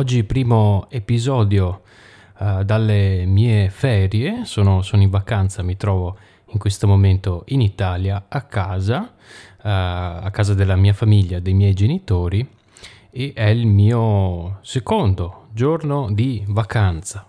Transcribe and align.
oggi 0.00 0.24
primo 0.24 0.86
episodio 0.88 1.82
uh, 2.38 2.62
dalle 2.64 3.26
mie 3.26 3.68
ferie, 3.68 4.46
sono, 4.46 4.80
sono, 4.80 5.02
in 5.02 5.10
vacanza, 5.10 5.62
mi 5.62 5.76
trovo 5.76 6.16
in 6.52 6.58
questo 6.58 6.86
momento 6.86 7.42
in 7.48 7.60
Italia 7.60 8.24
a 8.26 8.40
casa, 8.40 9.12
uh, 9.58 9.60
a 9.60 10.30
casa 10.32 10.54
della 10.54 10.76
mia 10.76 10.94
famiglia, 10.94 11.38
dei 11.38 11.52
miei 11.52 11.74
genitori 11.74 12.48
e 13.10 13.32
è 13.34 13.48
il 13.48 13.66
mio 13.66 14.60
secondo 14.62 15.48
giorno 15.52 16.10
di 16.10 16.44
vacanza. 16.46 17.26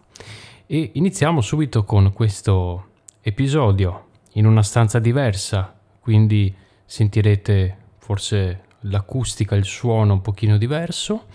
E 0.66 0.92
iniziamo 0.94 1.42
subito 1.42 1.84
con 1.84 2.14
questo 2.14 2.86
episodio 3.20 4.06
in 4.36 4.46
una 4.46 4.64
stanza 4.64 5.00
diversa, 5.00 5.78
quindi 6.00 6.56
sentirete 6.86 7.78
forse 7.98 8.64
l'acustica, 8.84 9.56
il 9.56 9.66
suono 9.66 10.14
un 10.14 10.22
pochino 10.22 10.58
diverso 10.58 11.26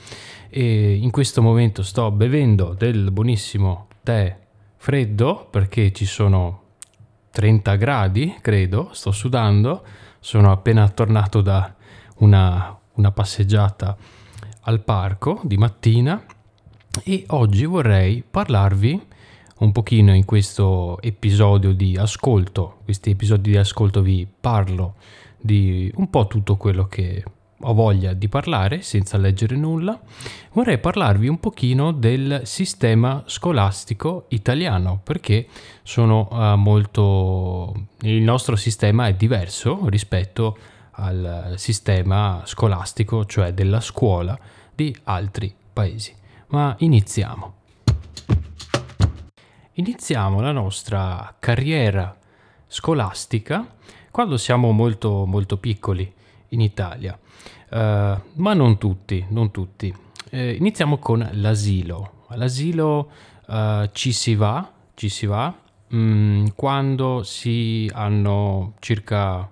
e 0.48 0.94
in 0.94 1.10
questo 1.10 1.42
momento 1.42 1.82
sto 1.82 2.10
bevendo 2.10 2.74
del 2.76 3.10
buonissimo 3.10 3.88
tè 4.02 4.36
freddo 4.76 5.48
perché 5.50 5.92
ci 5.92 6.04
sono 6.04 6.62
30 7.30 7.76
gradi, 7.76 8.36
credo, 8.40 8.90
sto 8.92 9.10
sudando, 9.10 9.84
sono 10.20 10.50
appena 10.50 10.88
tornato 10.88 11.40
da 11.40 11.74
una, 12.18 12.78
una 12.94 13.10
passeggiata 13.10 13.96
al 14.62 14.80
parco 14.80 15.40
di 15.44 15.56
mattina. 15.56 16.24
E 17.04 17.24
oggi 17.28 17.66
vorrei 17.66 18.24
parlarvi 18.28 19.06
un 19.58 19.72
pochino 19.72 20.14
in 20.14 20.24
questo 20.24 21.00
episodio 21.02 21.72
di 21.72 21.96
ascolto, 21.96 22.78
questi 22.84 23.10
episodi 23.10 23.50
di 23.50 23.56
ascolto 23.56 24.00
vi 24.00 24.26
parlo 24.40 24.94
di 25.38 25.92
un 25.96 26.08
po' 26.08 26.26
tutto 26.26 26.56
quello 26.56 26.86
che 26.86 27.22
ho 27.60 27.72
voglia 27.72 28.12
di 28.12 28.28
parlare 28.28 28.82
senza 28.82 29.16
leggere 29.16 29.56
nulla, 29.56 29.98
vorrei 30.52 30.78
parlarvi 30.78 31.28
un 31.28 31.40
pochino 31.40 31.92
del 31.92 32.42
sistema 32.44 33.22
scolastico 33.26 34.26
italiano 34.28 35.00
perché 35.02 35.46
sono 35.82 36.28
uh, 36.30 36.56
molto 36.56 37.88
il 38.00 38.22
nostro 38.22 38.56
sistema 38.56 39.06
è 39.06 39.14
diverso 39.14 39.88
rispetto 39.88 40.56
al 40.98 41.54
sistema 41.56 42.42
scolastico, 42.44 43.24
cioè 43.24 43.52
della 43.52 43.80
scuola 43.80 44.38
di 44.74 44.94
altri 45.04 45.54
paesi. 45.72 46.14
Ma 46.48 46.74
iniziamo. 46.78 47.54
Iniziamo 49.72 50.40
la 50.40 50.52
nostra 50.52 51.34
carriera 51.38 52.16
scolastica 52.66 53.74
quando 54.10 54.38
siamo 54.38 54.72
molto 54.72 55.26
molto 55.26 55.58
piccoli 55.58 56.10
in 56.50 56.60
Italia, 56.60 57.18
ma 57.70 58.54
non 58.54 58.78
tutti, 58.78 59.24
non 59.30 59.50
tutti. 59.50 59.94
Eh, 60.30 60.52
iniziamo 60.52 60.98
con 60.98 61.28
l'asilo. 61.32 62.24
All'asilo 62.28 63.10
uh, 63.46 63.88
ci 63.92 64.12
si 64.12 64.34
va, 64.34 64.72
ci 64.94 65.08
si 65.08 65.26
va 65.26 65.54
mh, 65.88 66.48
quando 66.54 67.22
si 67.22 67.90
hanno 67.92 68.74
circa 68.80 69.48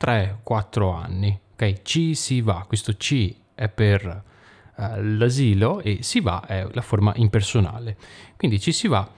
3-4 0.00 0.94
anni. 0.94 1.38
Ok, 1.52 1.82
ci 1.82 2.14
si 2.14 2.40
va, 2.40 2.64
questo 2.66 2.96
ci 2.96 3.36
è 3.54 3.68
per 3.68 4.30
l'asilo 4.76 5.80
e 5.80 5.98
si 6.02 6.20
va 6.20 6.44
è 6.46 6.66
la 6.72 6.80
forma 6.80 7.12
impersonale. 7.16 7.96
Quindi 8.36 8.58
ci 8.58 8.72
si 8.72 8.88
va 8.88 9.08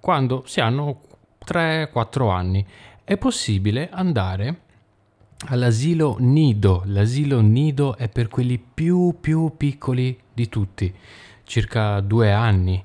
quando 0.00 0.44
si 0.46 0.60
hanno 0.60 1.00
3-4 1.44 2.30
anni. 2.30 2.66
È 3.02 3.16
possibile 3.16 3.88
andare 3.90 4.60
all'asilo 5.46 6.16
nido. 6.18 6.82
L'asilo 6.86 7.40
nido 7.40 7.96
è 7.96 8.08
per 8.08 8.28
quelli 8.28 8.58
più 8.58 9.16
più 9.20 9.54
piccoli 9.56 10.18
di 10.32 10.48
tutti, 10.48 10.92
circa 11.44 12.00
due 12.00 12.32
anni. 12.32 12.84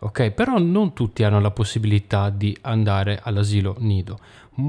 Ok, 0.00 0.30
però 0.32 0.58
non 0.58 0.92
tutti 0.92 1.24
hanno 1.24 1.40
la 1.40 1.50
possibilità 1.50 2.28
di 2.28 2.56
andare 2.62 3.20
all'asilo 3.22 3.76
nido. 3.78 4.18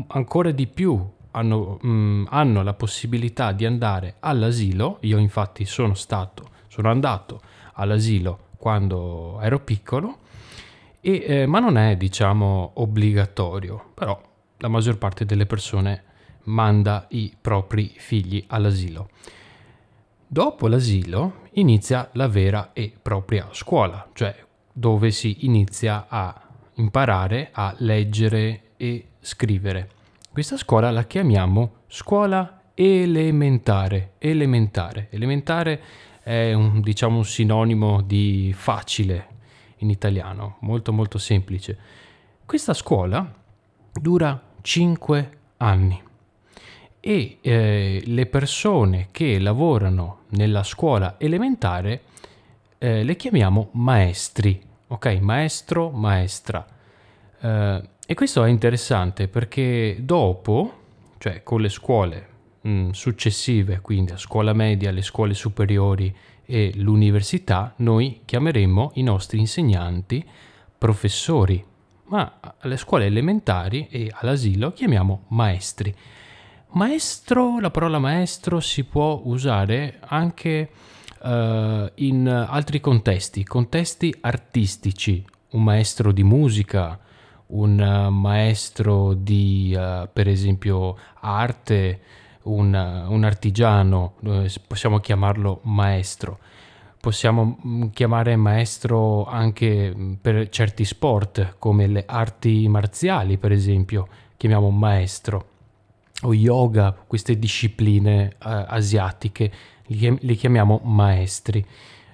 Ancora 0.08 0.52
di 0.52 0.66
più 0.66 1.06
hanno, 1.32 1.80
mm, 1.86 2.28
hanno 2.30 2.64
la 2.64 2.74
possibilità 2.74 3.52
di 3.52 3.66
andare 3.66 4.16
all'asilo. 4.20 4.98
Io 5.02 5.18
infatti 5.18 5.66
sono 5.66 5.94
stato, 5.94 6.50
sono 6.68 6.90
andato 6.90 7.42
all'asilo 7.74 8.40
quando 8.58 9.40
ero 9.42 9.60
piccolo, 9.60 10.20
e, 11.02 11.24
eh, 11.28 11.46
ma 11.46 11.60
non 11.60 11.78
è 11.78 11.98
diciamo 11.98 12.72
obbligatorio, 12.76 13.92
però 13.94 14.20
la 14.58 14.68
maggior 14.70 14.98
parte 14.98 15.26
delle 15.26 15.46
persone 15.46 16.04
manda 16.46 17.06
i 17.10 17.36
propri 17.40 17.94
figli 17.96 18.44
all'asilo. 18.48 19.10
Dopo 20.28 20.68
l'asilo 20.68 21.44
inizia 21.54 22.10
la 22.14 22.28
vera 22.28 22.72
e 22.74 22.92
propria 23.00 23.48
scuola, 23.52 24.10
cioè 24.14 24.36
dove 24.72 25.12
si 25.12 25.46
inizia 25.46 26.08
a 26.10 26.42
imparare 26.76 27.50
a 27.52 27.74
leggere 27.78 28.72
e 28.78 29.10
scrivere. 29.20 29.90
Questa 30.32 30.58
scuola 30.58 30.92
la 30.92 31.06
chiamiamo 31.06 31.84
scuola 31.88 32.62
elementare. 32.74 34.14
Elementare, 34.18 35.08
elementare 35.12 35.82
è 36.22 36.52
un, 36.54 36.82
diciamo, 36.82 37.18
un 37.18 37.26
sinonimo 37.26 38.02
di 38.02 38.52
facile 38.54 39.28
in 39.78 39.90
italiano, 39.90 40.58
molto 40.62 40.92
molto 40.92 41.18
semplice. 41.18 41.78
Questa 42.46 42.74
scuola 42.74 43.34
dura 43.94 44.42
5 44.62 45.38
anni 45.58 46.04
e 47.08 47.38
eh, 47.42 48.02
le 48.04 48.26
persone 48.26 49.10
che 49.12 49.38
lavorano 49.38 50.22
nella 50.30 50.64
scuola 50.64 51.18
elementare 51.20 52.02
eh, 52.80 53.04
le 53.04 53.16
chiamiamo 53.16 53.70
maestri, 53.74 54.60
ok? 54.88 55.20
Maestro, 55.22 55.92
maestra. 55.92 56.66
Eh, 57.40 57.90
e 58.08 58.14
questo 58.16 58.44
è 58.44 58.50
interessante 58.50 59.28
perché 59.28 59.98
dopo, 60.00 60.74
cioè 61.20 61.44
con 61.44 61.62
le 61.62 61.70
scuole 61.70 62.28
mh, 62.62 62.70
mm, 62.70 62.90
successive, 62.90 63.82
quindi 63.82 64.14
a 64.14 64.18
scuola 64.18 64.54
media, 64.54 64.90
le 64.90 65.04
scuole 65.04 65.36
superiori 65.36 66.12
e 66.44 66.72
l'università, 66.74 67.76
noi 67.78 68.22
chiameremo 68.26 68.94
i 68.96 69.04
nostri 69.04 69.38
insegnanti 69.38 70.26
professori, 70.76 71.64
ma 72.06 72.40
alle 72.58 72.78
scuole 72.78 73.06
elementari 73.06 73.90
e 73.92 74.12
all'asilo 74.12 74.74
chiamiamo 74.74 75.26
maestri. 75.28 75.96
Maestro, 76.76 77.62
la 77.62 77.72
parola 77.72 78.00
maestro 78.00 78.60
si 78.60 78.84
può 78.84 79.22
usare 79.24 79.98
anche 80.02 80.70
uh, 81.22 81.90
in 81.96 82.28
altri 82.28 82.82
contesti, 82.82 83.46
contesti 83.46 84.14
artistici, 84.20 85.26
un 85.52 85.64
maestro 85.64 86.12
di 86.12 86.24
musica, 86.24 87.00
un 87.48 88.10
maestro 88.12 89.14
di, 89.14 89.74
uh, 89.74 90.10
per 90.12 90.28
esempio, 90.28 90.98
arte, 91.22 92.02
un, 92.44 92.74
un 93.08 93.24
artigiano, 93.24 94.16
possiamo 94.68 95.00
chiamarlo 95.00 95.62
maestro. 95.64 96.40
Possiamo 97.00 97.58
mm, 97.66 97.84
chiamare 97.94 98.36
maestro 98.36 99.26
anche 99.26 99.96
mm, 99.96 100.14
per 100.16 100.50
certi 100.50 100.84
sport, 100.84 101.56
come 101.58 101.88
le 101.88 102.04
arti 102.06 102.68
marziali, 102.68 103.38
per 103.38 103.54
esempio, 103.54 104.10
chiamiamo 104.36 104.70
maestro 104.72 105.54
o 106.26 106.34
yoga, 106.34 106.96
queste 107.08 107.38
discipline 107.38 108.26
uh, 108.26 108.66
asiatiche, 108.68 109.52
li, 109.88 110.18
li, 110.22 110.36
chiamiamo 110.36 110.82
maestri. 110.84 111.60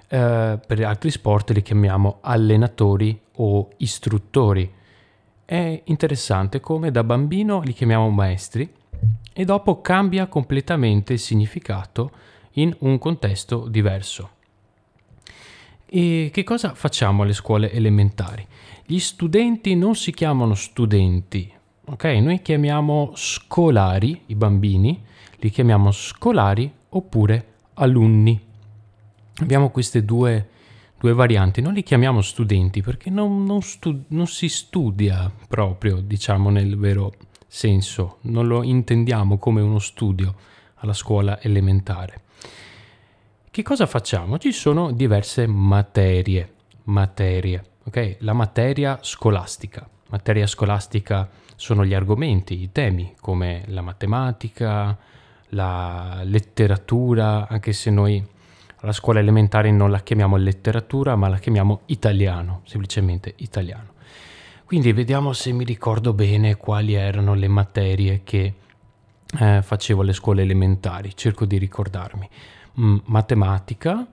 Uh, 0.08 0.60
per 0.66 0.84
altri 0.84 1.10
sport 1.10 1.50
li 1.50 1.62
chiamiamo 1.62 2.18
allenatori 2.20 3.18
o 3.36 3.70
istruttori. 3.78 4.70
È 5.44 5.82
interessante 5.84 6.60
come 6.60 6.90
da 6.90 7.02
bambino 7.02 7.60
li 7.60 7.72
chiamiamo 7.72 8.08
maestri 8.10 8.70
e 9.32 9.44
dopo 9.44 9.80
cambia 9.80 10.26
completamente 10.26 11.14
il 11.14 11.18
significato 11.18 12.10
in 12.52 12.74
un 12.80 12.98
contesto 12.98 13.66
diverso. 13.68 14.30
E 15.86 16.30
che 16.32 16.42
cosa 16.42 16.74
facciamo 16.74 17.22
alle 17.22 17.32
scuole 17.32 17.70
elementari? 17.70 18.46
Gli 18.84 18.98
studenti 18.98 19.74
non 19.74 19.94
si 19.94 20.12
chiamano 20.12 20.54
studenti, 20.54 21.52
Ok, 21.84 22.04
noi 22.04 22.42
chiamiamo 22.42 23.10
scolari 23.16 24.22
i 24.26 24.36
bambini, 24.36 25.02
li 25.38 25.50
chiamiamo 25.50 25.90
scolari 25.90 26.72
oppure 26.90 27.54
alunni. 27.74 28.40
Abbiamo 29.40 29.70
queste 29.70 30.04
due, 30.04 30.48
due 30.96 31.12
varianti, 31.12 31.60
non 31.60 31.72
li 31.72 31.82
chiamiamo 31.82 32.20
studenti 32.20 32.82
perché 32.82 33.10
non, 33.10 33.42
non, 33.42 33.62
stu- 33.62 34.04
non 34.08 34.28
si 34.28 34.48
studia 34.48 35.28
proprio, 35.48 36.00
diciamo 36.00 36.50
nel 36.50 36.78
vero 36.78 37.14
senso, 37.48 38.18
non 38.22 38.46
lo 38.46 38.62
intendiamo 38.62 39.38
come 39.38 39.60
uno 39.60 39.80
studio 39.80 40.36
alla 40.76 40.94
scuola 40.94 41.42
elementare. 41.42 42.20
Che 43.50 43.62
cosa 43.62 43.86
facciamo? 43.86 44.38
Ci 44.38 44.52
sono 44.52 44.92
diverse 44.92 45.48
materie, 45.48 46.52
materie, 46.84 47.64
ok? 47.82 48.18
La 48.20 48.34
materia 48.34 49.00
scolastica. 49.02 49.88
Materia 50.10 50.46
scolastica 50.46 51.28
sono 51.62 51.84
gli 51.84 51.94
argomenti, 51.94 52.60
i 52.60 52.72
temi 52.72 53.14
come 53.20 53.62
la 53.66 53.82
matematica, 53.82 54.98
la 55.50 56.22
letteratura, 56.24 57.46
anche 57.46 57.72
se 57.72 57.88
noi 57.88 58.20
alla 58.78 58.90
scuola 58.90 59.20
elementare 59.20 59.70
non 59.70 59.92
la 59.92 60.00
chiamiamo 60.00 60.36
letteratura, 60.36 61.14
ma 61.14 61.28
la 61.28 61.38
chiamiamo 61.38 61.82
italiano, 61.86 62.62
semplicemente 62.64 63.34
italiano. 63.36 63.90
Quindi 64.64 64.92
vediamo 64.92 65.32
se 65.32 65.52
mi 65.52 65.62
ricordo 65.62 66.12
bene 66.12 66.56
quali 66.56 66.94
erano 66.94 67.34
le 67.34 67.46
materie 67.46 68.22
che 68.24 68.54
eh, 69.38 69.62
facevo 69.62 70.02
alle 70.02 70.14
scuole 70.14 70.42
elementari. 70.42 71.14
Cerco 71.14 71.44
di 71.44 71.58
ricordarmi. 71.58 72.28
Mm, 72.80 72.96
matematica, 73.04 74.04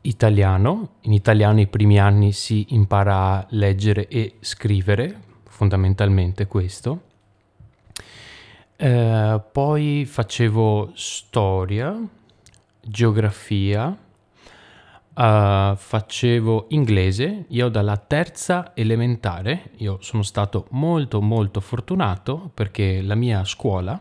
italiano. 0.00 0.94
In 1.02 1.12
italiano 1.12 1.60
i 1.60 1.68
primi 1.68 2.00
anni 2.00 2.32
si 2.32 2.66
impara 2.70 3.14
a 3.14 3.46
leggere 3.50 4.08
e 4.08 4.34
scrivere, 4.40 5.26
fondamentalmente 5.58 6.46
questo. 6.46 7.00
Eh, 8.76 9.40
poi 9.50 10.04
facevo 10.06 10.92
storia, 10.94 12.00
geografia, 12.80 13.88
uh, 13.88 15.74
facevo 15.74 16.66
inglese. 16.68 17.46
Io 17.48 17.68
dalla 17.70 17.96
terza 17.96 18.70
elementare, 18.76 19.70
io 19.78 19.98
sono 20.00 20.22
stato 20.22 20.68
molto 20.70 21.20
molto 21.20 21.58
fortunato 21.60 22.52
perché 22.54 23.02
la 23.02 23.16
mia 23.16 23.44
scuola 23.44 24.00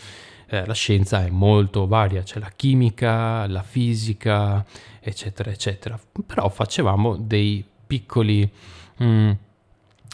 Eh, 0.48 0.64
la 0.64 0.74
scienza 0.74 1.24
è 1.24 1.30
molto 1.30 1.86
varia, 1.86 2.22
c'è 2.22 2.38
la 2.38 2.52
chimica, 2.54 3.46
la 3.48 3.62
fisica, 3.62 4.64
eccetera, 5.00 5.50
eccetera. 5.50 5.98
Però 6.24 6.48
facevamo 6.48 7.16
dei 7.16 7.64
piccoli 7.86 8.48
mh, 8.96 9.04
hm, 9.04 9.36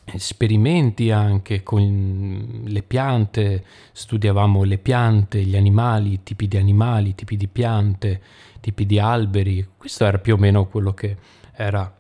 esperimenti 0.04 1.10
anche 1.10 1.62
con 1.62 2.62
le 2.64 2.82
piante, 2.82 3.64
studiavamo 3.92 4.64
le 4.64 4.78
piante, 4.78 5.42
gli 5.42 5.56
animali, 5.56 6.22
tipi 6.22 6.48
di 6.48 6.56
animali, 6.56 7.14
tipi 7.14 7.36
di 7.36 7.48
piante, 7.48 8.20
tipi 8.60 8.84
di 8.86 8.98
alberi. 8.98 9.66
Questo 9.76 10.04
era 10.04 10.18
più 10.18 10.34
o 10.34 10.38
meno 10.38 10.66
quello 10.66 10.92
che 10.92 11.16
era 11.54 11.92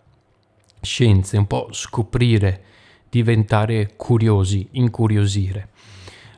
scienze, 0.80 1.36
un 1.36 1.46
po' 1.46 1.68
scoprire, 1.70 2.62
diventare 3.08 3.94
curiosi, 3.96 4.68
incuriosire. 4.72 5.68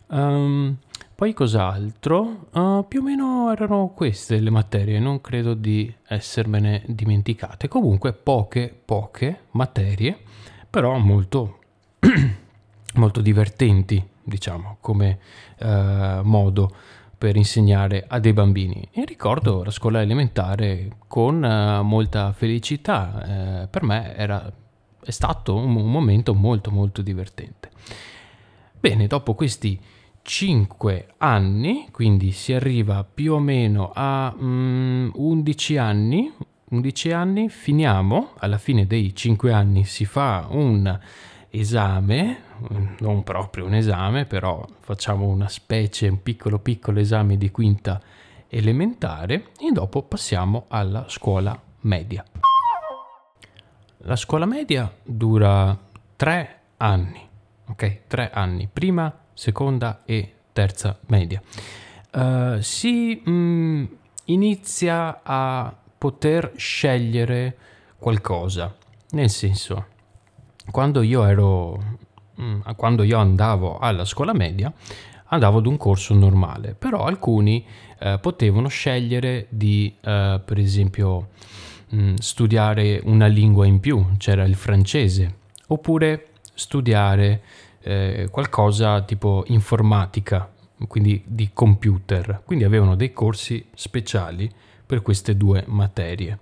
Um, 0.08 0.76
poi 1.14 1.32
cos'altro? 1.32 2.48
Uh, 2.52 2.84
più 2.86 3.00
o 3.00 3.02
meno 3.02 3.50
erano 3.50 3.92
queste 3.94 4.40
le 4.40 4.50
materie, 4.50 4.98
non 4.98 5.20
credo 5.20 5.54
di 5.54 5.92
essermene 6.08 6.82
dimenticate. 6.86 7.68
Comunque 7.68 8.12
poche, 8.12 8.74
poche 8.84 9.44
materie 9.52 10.18
però 10.74 10.98
molto, 10.98 11.58
molto 12.94 13.20
divertenti, 13.20 14.04
diciamo, 14.24 14.78
come 14.80 15.20
eh, 15.58 16.20
modo 16.24 16.68
per 17.16 17.36
insegnare 17.36 18.04
a 18.08 18.18
dei 18.18 18.32
bambini. 18.32 18.88
E 18.90 19.04
ricordo 19.04 19.62
la 19.62 19.70
scuola 19.70 20.02
elementare 20.02 20.96
con 21.06 21.44
eh, 21.44 21.80
molta 21.82 22.32
felicità, 22.32 23.62
eh, 23.62 23.68
per 23.68 23.84
me 23.84 24.16
era, 24.16 24.52
è 25.04 25.10
stato 25.12 25.54
un, 25.54 25.76
un 25.76 25.92
momento 25.92 26.34
molto 26.34 26.72
molto 26.72 27.02
divertente. 27.02 27.70
Bene, 28.80 29.06
dopo 29.06 29.34
questi 29.34 29.80
5 30.22 31.06
anni, 31.18 31.86
quindi 31.92 32.32
si 32.32 32.52
arriva 32.52 33.04
più 33.04 33.34
o 33.34 33.38
meno 33.38 33.92
a 33.94 34.34
mm, 34.36 35.10
11 35.14 35.76
anni, 35.76 36.32
11 36.74 37.12
anni, 37.12 37.48
finiamo, 37.48 38.32
alla 38.38 38.58
fine 38.58 38.84
dei 38.86 39.14
5 39.14 39.52
anni 39.52 39.84
si 39.84 40.04
fa 40.04 40.46
un 40.50 40.98
esame, 41.50 42.38
non 42.98 43.22
proprio 43.22 43.64
un 43.64 43.74
esame, 43.74 44.24
però 44.24 44.66
facciamo 44.80 45.26
una 45.26 45.48
specie, 45.48 46.08
un 46.08 46.20
piccolo 46.20 46.58
piccolo 46.58 46.98
esame 46.98 47.36
di 47.36 47.52
quinta 47.52 48.00
elementare 48.48 49.50
e 49.60 49.70
dopo 49.70 50.02
passiamo 50.02 50.64
alla 50.66 51.04
scuola 51.08 51.56
media. 51.82 52.24
La 53.98 54.16
scuola 54.16 54.44
media 54.44 54.92
dura 55.00 55.78
3 56.16 56.60
anni, 56.78 57.20
ok? 57.68 58.00
3 58.08 58.30
anni, 58.32 58.68
prima, 58.70 59.16
seconda 59.32 60.02
e 60.04 60.34
terza 60.52 60.98
media. 61.06 61.40
Uh, 62.12 62.60
si 62.60 63.22
mm, 63.28 63.84
inizia 64.24 65.20
a 65.22 65.74
poter 66.04 66.52
scegliere 66.54 67.56
qualcosa. 67.96 68.76
Nel 69.12 69.30
senso, 69.30 69.86
quando 70.70 71.00
io 71.00 71.24
ero 71.24 71.82
mm, 72.38 72.60
quando 72.76 73.04
io 73.04 73.16
andavo 73.16 73.78
alla 73.78 74.04
scuola 74.04 74.34
media, 74.34 74.70
andavo 75.28 75.58
ad 75.60 75.66
un 75.66 75.78
corso 75.78 76.12
normale, 76.12 76.74
però 76.74 77.06
alcuni 77.06 77.64
eh, 77.98 78.18
potevano 78.20 78.68
scegliere 78.68 79.46
di, 79.48 79.94
eh, 79.98 80.42
per 80.44 80.58
esempio, 80.58 81.28
mh, 81.88 81.96
mm, 81.96 82.14
studiare 82.16 83.00
una 83.04 83.26
lingua 83.26 83.64
in 83.64 83.80
più, 83.80 84.04
c'era 84.18 84.44
il 84.44 84.56
francese, 84.56 85.36
oppure 85.68 86.32
studiare 86.52 87.40
eh, 87.80 88.28
qualcosa 88.30 89.00
tipo 89.00 89.42
informatica, 89.46 90.52
quindi 90.86 91.22
di 91.24 91.48
computer. 91.54 92.42
Quindi 92.44 92.64
avevano 92.64 92.94
dei 92.94 93.14
corsi 93.14 93.64
speciali 93.72 94.52
per 94.86 95.02
queste 95.02 95.36
due 95.36 95.64
materie. 95.66 96.38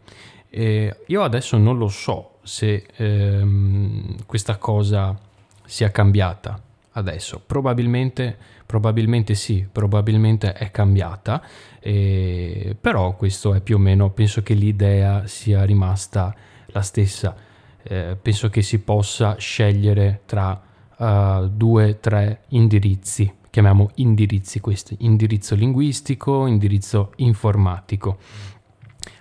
E 0.49 0.97
io 1.07 1.23
adesso 1.23 1.57
non 1.57 1.79
lo 1.79 1.89
so 1.89 2.39
se 2.43 2.87
ehm, 2.97 4.27
questa 4.27 4.57
cosa 4.57 5.19
sia 5.65 5.91
cambiata 5.91 6.61
adesso, 6.93 7.41
probabilmente, 7.45 8.37
probabilmente 8.67 9.35
sì, 9.35 9.67
probabilmente 9.71 10.53
è 10.53 10.71
cambiata, 10.71 11.43
eh, 11.81 12.77
però 12.79 13.17
questo 13.17 13.55
è 13.55 13.61
più 13.61 13.77
o 13.77 13.79
meno, 13.79 14.11
penso 14.11 14.43
che 14.43 14.55
l'idea 14.55 15.27
sia 15.27 15.65
rimasta 15.65 16.35
la 16.67 16.83
stessa, 16.83 17.35
eh, 17.83 18.17
penso 18.21 18.51
che 18.51 18.63
si 18.63 18.81
possa 18.81 19.37
scegliere 19.37 20.21
tra 20.27 20.61
uh, 20.97 21.49
due 21.49 21.91
o 21.91 21.97
tre 21.97 22.43
indirizzi 22.49 23.41
chiamiamo 23.53 23.91
indirizzi 23.97 24.61
questi, 24.61 24.97
indirizzo 25.01 25.55
linguistico, 25.55 26.47
indirizzo 26.47 27.13
informatico. 27.17 28.17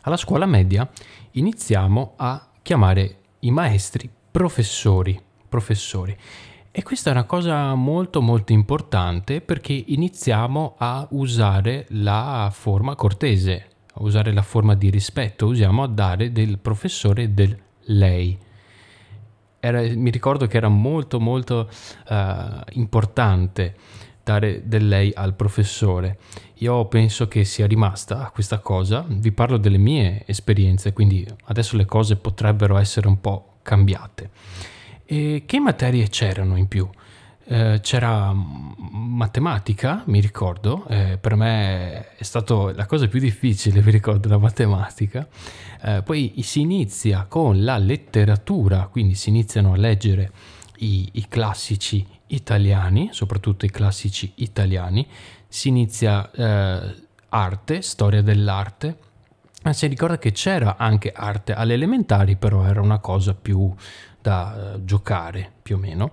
Alla 0.04 0.16
scuola 0.16 0.46
media 0.46 0.90
iniziamo 1.32 2.14
a 2.16 2.48
chiamare 2.62 3.18
i 3.40 3.52
maestri 3.52 4.10
professori, 4.32 5.22
professori. 5.50 6.18
E 6.72 6.82
questa 6.82 7.10
è 7.10 7.14
una 7.14 7.26
cosa 7.26 7.76
molto 7.76 8.22
molto 8.22 8.54
importante 8.54 9.42
perché 9.42 9.74
iniziamo 9.74 10.76
a 10.78 11.06
usare 11.12 11.88
la 11.90 12.50
forma 12.54 12.96
cortese, 12.96 13.68
a 13.96 14.02
usare 14.02 14.32
la 14.32 14.44
forma 14.44 14.76
di 14.76 14.90
rispetto, 14.90 15.46
usiamo 15.46 15.84
a 15.84 15.88
dare 15.88 16.32
del 16.32 16.58
professore 16.58 17.34
del 17.34 17.62
lei 17.88 18.40
era, 19.62 19.82
mi 19.82 20.10
ricordo 20.10 20.48
che 20.48 20.58
era 20.58 20.68
molto 20.68 21.20
molto 21.20 21.70
uh, 22.10 22.16
importante 22.72 23.76
dare 24.24 24.62
del 24.66 24.88
lei 24.88 25.12
al 25.14 25.34
professore. 25.34 26.18
Io 26.56 26.86
penso 26.86 27.28
che 27.28 27.44
sia 27.44 27.68
rimasta 27.68 28.30
questa 28.34 28.60
cosa, 28.60 29.04
vi 29.08 29.32
parlo 29.32 29.58
delle 29.58 29.78
mie 29.78 30.24
esperienze, 30.26 30.94
quindi 30.94 31.26
adesso 31.46 31.76
le 31.76 31.86
cose 31.86 32.16
potrebbero 32.16 32.78
essere 32.78 33.08
un 33.08 33.20
po' 33.20 33.58
cambiate. 33.62 34.30
E 35.06 35.44
che 35.46 35.60
materie 35.60 36.08
c'erano 36.08 36.56
in 36.56 36.68
più? 36.68 36.88
Eh, 37.44 37.80
c'era 37.82 38.32
matematica, 38.34 40.04
mi 40.06 40.22
ricordo, 40.22 40.86
eh, 40.88 41.18
per 41.20 41.36
me 41.36 42.16
è 42.16 42.24
stata 42.24 42.72
la 42.74 42.86
cosa 42.86 43.08
più 43.08 43.20
difficile, 43.20 43.82
mi 43.84 43.92
ricordo, 43.92 44.30
la 44.30 44.38
matematica. 44.38 45.28
Eh, 45.82 46.02
poi 46.04 46.34
si 46.44 46.62
inizia 46.62 47.26
con 47.28 47.64
la 47.64 47.78
letteratura, 47.78 48.88
quindi 48.90 49.16
si 49.16 49.30
iniziano 49.30 49.74
a 49.74 49.78
leggere 49.78 50.32
i, 50.78 51.10
i 51.14 51.28
classici 51.28 52.06
italiani, 52.34 53.10
soprattutto 53.12 53.66
i 53.66 53.70
classici 53.70 54.32
italiani, 54.36 55.08
si 55.48 55.68
inizia 55.68 56.30
eh, 56.32 56.96
arte, 57.30 57.82
storia 57.82 58.22
dell'arte. 58.22 58.98
Eh, 59.64 59.74
si 59.74 59.88
ricorda 59.88 60.18
che 60.18 60.32
c'era 60.32 60.78
anche 60.78 61.12
arte 61.12 61.54
alle 61.54 61.74
elementari, 61.74 62.36
però 62.36 62.66
era 62.66 62.82
una 62.82 63.00
cosa 63.00 63.34
più 63.34 63.74
da 64.22 64.74
uh, 64.76 64.86
giocare 64.86 65.52
più 65.62 65.76
o 65.76 65.80
meno, 65.80 66.12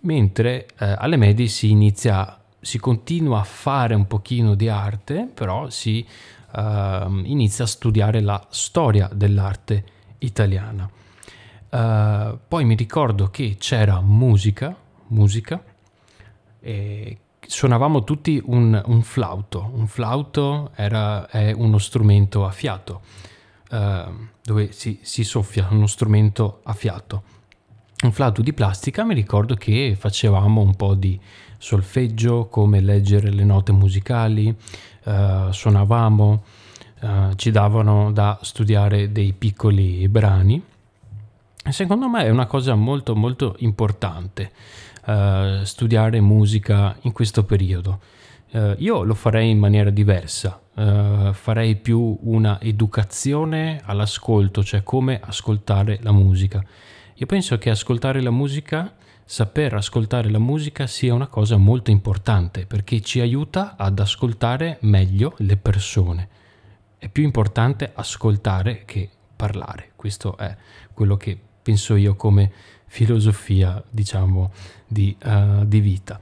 mentre 0.00 0.66
uh, 0.72 0.94
alle 0.96 1.16
medie 1.16 1.48
si 1.48 1.70
inizia, 1.70 2.38
si 2.60 2.78
continua 2.78 3.40
a 3.40 3.44
fare 3.44 3.94
un 3.94 4.06
pochino 4.06 4.54
di 4.54 4.68
arte, 4.68 5.28
però 5.32 5.70
si 5.70 6.06
uh, 6.52 6.60
inizia 7.24 7.64
a 7.64 7.68
studiare 7.68 8.20
la 8.20 8.46
storia 8.50 9.08
dell'arte 9.12 9.84
italiana. 10.18 10.88
poi 12.48 12.64
mi 12.64 12.74
ricordo 12.74 13.28
che 13.28 13.56
c'era 13.58 14.00
musica, 14.00 14.74
musica, 15.08 15.62
e 16.60 17.18
suonavamo 17.46 18.04
tutti 18.04 18.40
un, 18.44 18.80
un, 18.84 19.02
flauto. 19.02 19.70
Un 19.74 19.86
flauto 19.86 20.70
era, 20.74 21.28
è 21.28 21.52
uno 21.52 21.78
strumento 21.78 22.44
a 22.44 22.50
fiato, 22.50 23.00
dove 24.42 24.72
si, 24.72 24.98
si 25.02 25.24
soffia 25.24 25.68
uno 25.70 25.86
strumento 25.86 26.60
a 26.62 26.72
fiato 26.72 27.36
un 28.00 28.12
flauto 28.12 28.42
di 28.42 28.52
plastica 28.52 29.02
mi 29.02 29.14
ricordo 29.14 29.56
che 29.56 29.96
facevamo 29.98 30.60
un 30.60 30.76
po' 30.76 30.94
di 30.94 31.18
solfeggio, 31.58 32.46
come 32.46 32.80
leggere 32.80 33.30
le 33.30 33.42
note 33.42 33.72
musicali, 33.72 34.54
eh, 35.04 35.48
suonavamo, 35.50 36.42
eh, 37.00 37.30
ci 37.34 37.50
davano 37.50 38.12
da 38.12 38.38
studiare 38.42 39.10
dei 39.10 39.32
piccoli 39.32 40.08
brani. 40.08 40.62
Secondo 41.68 42.08
me 42.08 42.24
è 42.24 42.30
una 42.30 42.46
cosa 42.46 42.76
molto 42.76 43.16
molto 43.16 43.56
importante 43.58 44.52
eh, 45.08 45.60
studiare 45.64 46.20
musica 46.20 46.94
in 47.02 47.12
questo 47.12 47.42
periodo. 47.44 48.00
Uh, 48.50 48.74
io 48.76 49.04
lo 49.04 49.14
farei 49.14 49.48
in 49.50 49.58
maniera 49.58 49.88
diversa, 49.88 50.60
uh, 50.74 51.32
farei 51.32 51.76
più 51.76 52.18
una 52.22 52.58
educazione 52.60 53.80
all'ascolto, 53.84 54.62
cioè 54.62 54.82
come 54.82 55.18
ascoltare 55.22 55.98
la 56.02 56.12
musica. 56.12 56.62
Io 57.14 57.26
penso 57.26 57.56
che 57.56 57.70
ascoltare 57.70 58.20
la 58.20 58.30
musica, 58.30 58.94
saper 59.24 59.74
ascoltare 59.74 60.28
la 60.30 60.38
musica 60.38 60.86
sia 60.86 61.14
una 61.14 61.26
cosa 61.26 61.56
molto 61.56 61.90
importante 61.90 62.66
perché 62.66 63.00
ci 63.00 63.20
aiuta 63.20 63.76
ad 63.76 63.98
ascoltare 63.98 64.76
meglio 64.82 65.34
le 65.38 65.56
persone. 65.56 66.28
È 66.98 67.08
più 67.08 67.22
importante 67.22 67.92
ascoltare 67.94 68.82
che 68.84 69.08
parlare. 69.36 69.92
Questo 69.96 70.36
è 70.36 70.54
quello 70.92 71.16
che 71.16 71.38
penso 71.62 71.96
io 71.96 72.14
come 72.14 72.50
filosofia, 72.88 73.82
diciamo, 73.88 74.50
di, 74.86 75.16
uh, 75.24 75.64
di 75.64 75.80
vita. 75.80 76.18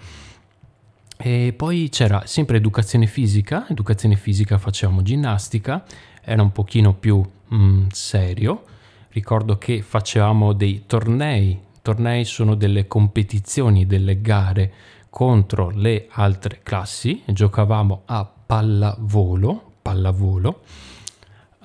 E 1.17 1.55
poi 1.57 1.89
c'era 1.89 2.27
sempre 2.27 2.59
educazione 2.59 3.07
fisica, 3.07 3.67
educazione 3.71 4.17
fisica 4.17 4.59
facevamo 4.59 5.01
ginnastica, 5.03 5.85
era 6.23 6.43
un 6.43 6.53
pochino 6.53 6.93
più 6.93 7.25
mm, 7.55 7.87
serio, 7.91 8.65
ricordo 9.11 9.57
che 9.57 9.81
facevamo 9.81 10.53
dei 10.53 10.85
tornei, 10.87 11.59
tornei 11.81 12.25
sono 12.25 12.55
delle 12.55 12.87
competizioni, 12.87 13.87
delle 13.87 14.21
gare 14.21 14.73
contro 15.09 15.71
le 15.71 16.09
altre 16.11 16.61
classi, 16.63 17.23
giocavamo 17.25 18.03
a 18.05 18.31
pallavolo, 18.47 19.73
pallavolo. 19.81 20.61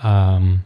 Um, 0.01 0.61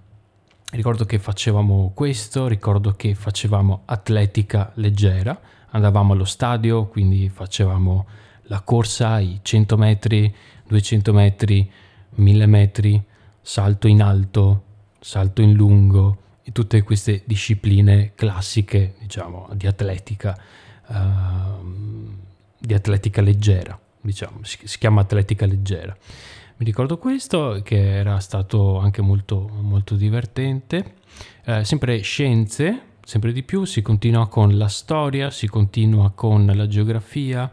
ricordo 0.75 1.05
che 1.05 1.20
facevamo 1.20 1.91
questo, 1.94 2.48
ricordo 2.48 2.91
che 2.91 3.15
facevamo 3.15 3.84
atletica 3.86 4.72
leggera, 4.75 5.39
andavamo 5.70 6.13
allo 6.13 6.25
stadio, 6.25 6.88
quindi 6.88 7.29
facevamo 7.29 8.05
la 8.44 8.62
corsa, 8.62 9.20
i 9.20 9.39
100 9.41 9.77
metri, 9.77 10.34
200 10.67 11.13
metri, 11.13 11.70
1000 12.15 12.48
metri, 12.48 13.03
salto 13.41 13.88
in 13.88 14.01
alto, 14.01 14.63
salto 15.00 15.41
in 15.41 15.53
lungo, 15.53 16.17
e 16.44 16.51
tutte 16.51 16.84
queste 16.84 17.24
discipline 17.25 18.12
classiche, 18.13 18.96
diciamo, 19.00 19.50
di 19.53 19.65
atletica, 19.65 20.38
uh, 20.88 22.13
di 22.58 22.74
atletica 22.74 23.22
leggera, 23.22 23.79
diciamo, 24.00 24.39
si, 24.44 24.60
si, 24.63 24.77
chiama 24.77 25.01
atletica 25.01 25.46
leggera. 25.46 25.96
Mi 26.58 26.64
ricordo 26.64 26.98
questo 26.98 27.60
che 27.66 27.98
era 27.98 28.20
stato 28.20 28.78
anche 28.78 29.02
molto, 29.02 29.50
molto 29.60 29.96
divertente. 29.96 30.96
Uh, 31.46 31.64
sempre 31.64 32.00
scienze, 32.00 32.82
sempre 33.04 33.34
di 33.34 33.44
più, 33.44 33.66
si 33.66 33.82
continua 33.82 34.30
con 34.30 34.58
la 34.58 34.70
storia, 34.70 35.30
si 35.32 35.48
continua 35.48 36.12
con 36.12 36.46
la 36.46 36.66
geografia, 36.68 37.52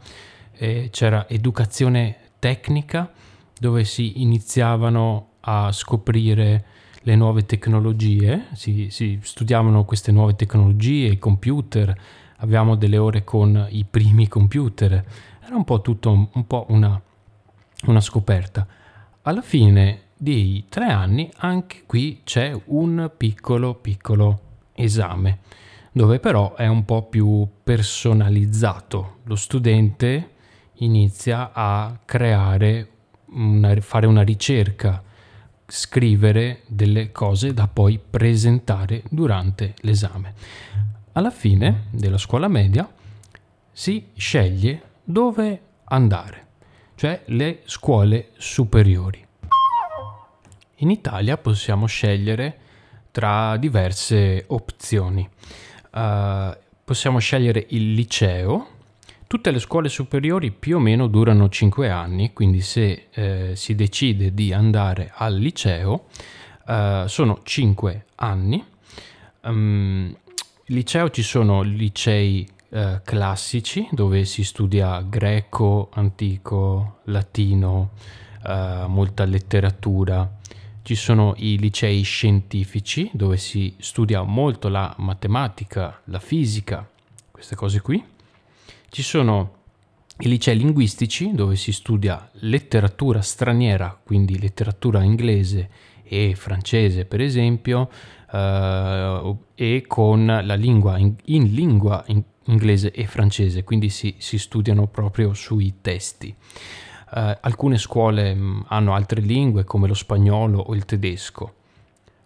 c'era 0.90 1.28
educazione 1.28 2.16
tecnica 2.38 3.10
dove 3.58 3.82
si 3.82 4.22
iniziavano 4.22 5.30
a 5.40 5.72
scoprire 5.72 6.64
le 7.02 7.16
nuove 7.16 7.44
tecnologie, 7.44 8.46
si, 8.52 8.88
si 8.90 9.18
studiavano 9.20 9.84
queste 9.84 10.12
nuove 10.12 10.36
tecnologie, 10.36 11.08
i 11.08 11.18
computer, 11.18 11.92
avevamo 12.36 12.76
delle 12.76 12.98
ore 12.98 13.24
con 13.24 13.66
i 13.70 13.84
primi 13.84 14.28
computer, 14.28 15.04
era 15.44 15.56
un 15.56 15.64
po' 15.64 15.80
tutto 15.80 16.12
un, 16.12 16.28
un 16.34 16.46
po' 16.46 16.66
una, 16.68 17.00
una 17.86 18.00
scoperta. 18.00 18.64
Alla 19.24 19.40
fine 19.40 20.00
dei 20.16 20.64
tre 20.68 20.86
anni 20.86 21.30
anche 21.36 21.84
qui 21.86 22.22
c'è 22.24 22.60
un 22.66 23.08
piccolo 23.16 23.74
piccolo 23.74 24.40
esame 24.72 25.38
dove 25.92 26.18
però 26.18 26.56
è 26.56 26.66
un 26.66 26.84
po' 26.84 27.04
più 27.04 27.46
personalizzato. 27.62 29.18
Lo 29.24 29.36
studente 29.36 30.30
inizia 30.78 31.52
a 31.52 31.96
creare, 32.04 32.88
una, 33.26 33.80
fare 33.80 34.06
una 34.06 34.22
ricerca 34.22 35.00
scrivere 35.66 36.62
delle 36.66 37.12
cose 37.12 37.54
da 37.54 37.68
poi 37.68 38.00
presentare 38.00 39.04
durante 39.08 39.74
l'esame. 39.82 40.34
Alla 41.12 41.30
fine 41.30 41.84
della 41.90 42.18
scuola 42.18 42.48
media 42.48 42.90
si 43.70 44.08
sceglie 44.16 44.82
dove 45.04 45.60
andare, 45.84 46.46
cioè 47.02 47.20
le 47.24 47.62
scuole 47.64 48.28
superiori. 48.36 49.26
In 50.76 50.90
Italia 50.90 51.36
possiamo 51.36 51.86
scegliere 51.86 52.58
tra 53.10 53.56
diverse 53.56 54.44
opzioni. 54.46 55.28
Uh, 55.90 56.56
possiamo 56.84 57.18
scegliere 57.18 57.66
il 57.70 57.94
liceo, 57.94 58.68
Tutte 59.26 59.50
le 59.50 59.58
scuole 59.58 59.88
superiori 59.88 60.52
più 60.52 60.76
o 60.76 60.78
meno 60.78 61.06
durano 61.08 61.48
5 61.48 61.88
anni, 61.88 62.34
quindi 62.34 62.60
se 62.60 63.06
eh, 63.10 63.52
si 63.56 63.74
decide 63.74 64.34
di 64.34 64.52
andare 64.52 65.10
al 65.14 65.36
liceo 65.36 66.08
eh, 66.68 67.04
sono 67.08 67.40
5 67.42 68.04
anni. 68.16 68.62
Um, 69.40 70.14
liceo 70.66 71.08
ci 71.08 71.22
sono 71.22 71.62
licei 71.62 72.46
eh, 72.74 73.02
classici 73.04 73.86
dove 73.90 74.24
si 74.24 74.44
studia 74.44 75.02
greco, 75.02 75.90
antico, 75.92 77.00
latino, 77.04 77.90
eh, 78.46 78.84
molta 78.88 79.24
letteratura. 79.24 80.38
Ci 80.80 80.94
sono 80.94 81.34
i 81.36 81.58
licei 81.58 82.00
scientifici 82.00 83.10
dove 83.12 83.36
si 83.36 83.74
studia 83.78 84.22
molto 84.22 84.68
la 84.68 84.94
matematica, 84.98 86.00
la 86.04 86.18
fisica, 86.18 86.88
queste 87.30 87.54
cose 87.54 87.82
qui. 87.82 88.02
Ci 88.88 89.02
sono 89.02 89.60
i 90.20 90.28
licei 90.28 90.56
linguistici 90.56 91.32
dove 91.34 91.56
si 91.56 91.72
studia 91.72 92.30
letteratura 92.40 93.20
straniera, 93.20 93.98
quindi 94.02 94.38
letteratura 94.38 95.02
inglese 95.02 95.68
e 96.04 96.34
francese 96.34 97.04
per 97.04 97.20
esempio, 97.20 97.90
eh, 98.32 99.36
e 99.54 99.84
con 99.86 100.24
la 100.24 100.54
lingua 100.54 100.96
in, 100.98 101.14
in 101.26 101.52
lingua 101.52 102.02
in 102.06 102.22
inglese 102.44 102.90
e 102.92 103.06
francese, 103.06 103.64
quindi 103.64 103.88
si, 103.88 104.14
si 104.18 104.38
studiano 104.38 104.86
proprio 104.86 105.34
sui 105.34 105.74
testi. 105.80 106.34
Eh, 107.14 107.38
alcune 107.40 107.78
scuole 107.78 108.34
mh, 108.34 108.40
mm, 108.40 108.60
hanno 108.68 108.94
altre 108.94 109.20
lingue 109.20 109.64
come 109.64 109.86
lo 109.86 109.94
spagnolo 109.94 110.58
o 110.58 110.74
il 110.74 110.84
tedesco. 110.84 111.54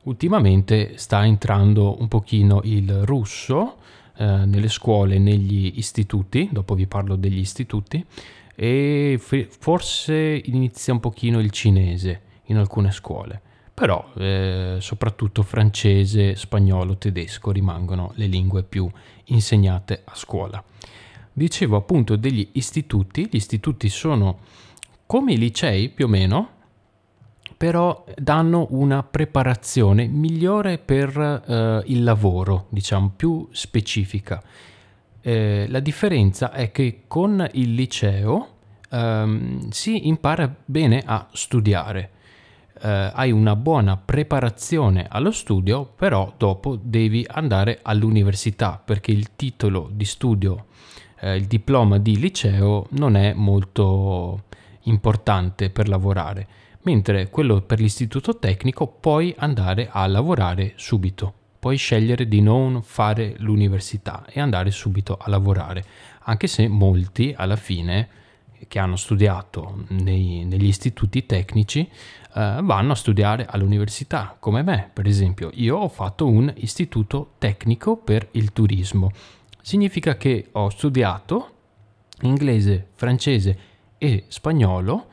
Ultimamente 0.02 0.96
sta 0.98 1.24
entrando 1.26 2.00
un 2.00 2.06
pochino 2.06 2.60
il 2.64 3.04
russo, 3.04 3.78
eh, 4.16 4.24
nelle 4.24 4.68
scuole, 4.68 5.18
negli 5.18 5.72
istituti, 5.76 6.48
dopo 6.52 6.74
vi 6.74 6.86
parlo 6.86 7.16
degli 7.16 7.38
istituti, 7.38 8.04
e 8.54 9.18
f- 9.18 9.46
forse 9.58 10.40
inizia 10.44 10.92
un 10.92 11.00
pochino 11.00 11.40
il 11.40 11.50
cinese 11.50 12.20
in 12.44 12.56
alcune 12.56 12.92
scuole, 12.92 13.40
però 13.76 14.10
eh, 14.16 14.76
soprattutto 14.80 15.42
francese, 15.42 16.34
spagnolo, 16.34 16.96
tedesco 16.96 17.50
rimangono 17.50 18.12
le 18.14 18.24
lingue 18.24 18.62
più 18.62 18.90
insegnate 19.24 20.00
a 20.02 20.14
scuola. 20.14 20.64
dicevo 21.30 21.76
appunto 21.76 22.16
degli 22.16 22.48
istituti, 22.52 23.28
gli 23.30 23.36
istituti 23.36 23.90
sono 23.90 24.38
come 25.04 25.34
i 25.34 25.36
licei 25.36 25.90
più 25.90 26.06
o 26.06 26.08
meno, 26.08 26.48
però 27.58 28.02
danno 28.16 28.66
una 28.70 29.02
preparazione 29.02 30.06
migliore 30.06 30.78
per 30.78 31.18
eh, 31.18 31.82
il 31.84 32.02
lavoro, 32.02 32.68
diciamo 32.70 33.12
più 33.14 33.46
specifica. 33.50 34.42
Eh, 35.20 35.66
la 35.68 35.80
differenza 35.80 36.50
è 36.50 36.70
che 36.70 37.02
con 37.06 37.46
il 37.52 37.74
liceo 37.74 38.54
ehm, 38.88 39.68
si 39.68 40.08
impara 40.08 40.54
bene 40.64 41.02
a 41.04 41.28
studiare. 41.32 42.12
Eh, 42.80 43.10
hai 43.14 43.30
una 43.30 43.56
buona 43.56 43.96
preparazione 43.96 45.06
allo 45.08 45.30
studio, 45.30 45.84
però 45.96 46.32
dopo 46.36 46.78
devi 46.80 47.24
andare 47.28 47.78
all'università 47.82 48.80
perché 48.82 49.12
il 49.12 49.34
titolo 49.34 49.88
di 49.92 50.04
studio, 50.04 50.66
eh, 51.20 51.36
il 51.36 51.46
diploma 51.46 51.98
di 51.98 52.18
liceo 52.18 52.86
non 52.90 53.16
è 53.16 53.32
molto 53.32 54.44
importante 54.82 55.70
per 55.70 55.88
lavorare 55.88 56.46
mentre 56.86 57.28
quello 57.30 57.62
per 57.62 57.80
l'istituto 57.80 58.38
tecnico 58.38 58.86
puoi 58.86 59.34
andare 59.38 59.88
a 59.90 60.06
lavorare 60.06 60.74
subito. 60.76 61.34
Puoi 61.58 61.76
scegliere 61.76 62.28
di 62.28 62.40
non 62.40 62.80
fare 62.82 63.34
l'università 63.38 64.24
e 64.30 64.40
andare 64.40 64.70
subito 64.70 65.16
a 65.20 65.28
lavorare, 65.28 65.84
anche 66.22 66.46
se 66.46 66.68
molti 66.68 67.34
alla 67.36 67.56
fine 67.56 68.08
che 68.68 68.78
hanno 68.78 68.96
studiato 68.96 69.84
nei, 69.88 70.44
negli 70.44 70.66
istituti 70.66 71.26
tecnici 71.26 71.80
eh, 71.80 72.58
vanno 72.62 72.92
a 72.92 72.96
studiare 72.96 73.46
all'università, 73.46 74.36
come 74.38 74.62
me 74.62 74.90
per 74.92 75.06
esempio. 75.06 75.50
Io 75.54 75.76
ho 75.76 75.88
fatto 75.88 76.26
un 76.26 76.52
istituto 76.56 77.32
tecnico 77.38 77.96
per 77.96 78.28
il 78.32 78.52
turismo. 78.52 79.10
Significa 79.60 80.16
che 80.16 80.48
ho 80.52 80.68
studiato 80.70 81.50
inglese, 82.22 82.88
francese 82.94 83.58
e 83.98 84.24
spagnolo 84.28 85.06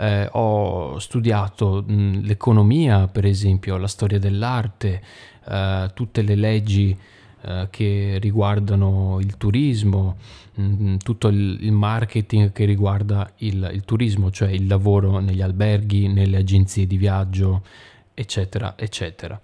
eh, 0.00 0.28
ho 0.32 0.98
studiato 0.98 1.84
mh, 1.86 2.22
l'economia, 2.22 3.06
per 3.06 3.26
esempio, 3.26 3.76
la 3.76 3.86
storia 3.86 4.18
dell'arte, 4.18 5.02
eh, 5.46 5.90
tutte 5.92 6.22
le 6.22 6.34
leggi 6.34 6.96
eh, 7.42 7.68
che 7.70 8.18
riguardano 8.20 9.18
il 9.20 9.36
turismo, 9.36 10.16
mh, 10.54 10.96
tutto 10.96 11.28
il, 11.28 11.58
il, 11.60 11.72
marketing 11.72 12.52
che 12.52 12.64
riguarda 12.64 13.30
il, 13.38 13.70
il 13.72 13.84
turismo, 13.84 14.30
cioè 14.30 14.50
il 14.50 14.66
lavoro 14.66 15.18
negli 15.20 15.40
alberghi, 15.40 16.08
nelle 16.08 16.36
agenzie 16.36 16.86
di 16.86 16.96
viaggio, 16.96 17.62
eccetera, 18.12 18.74
eccetera. 18.76 19.40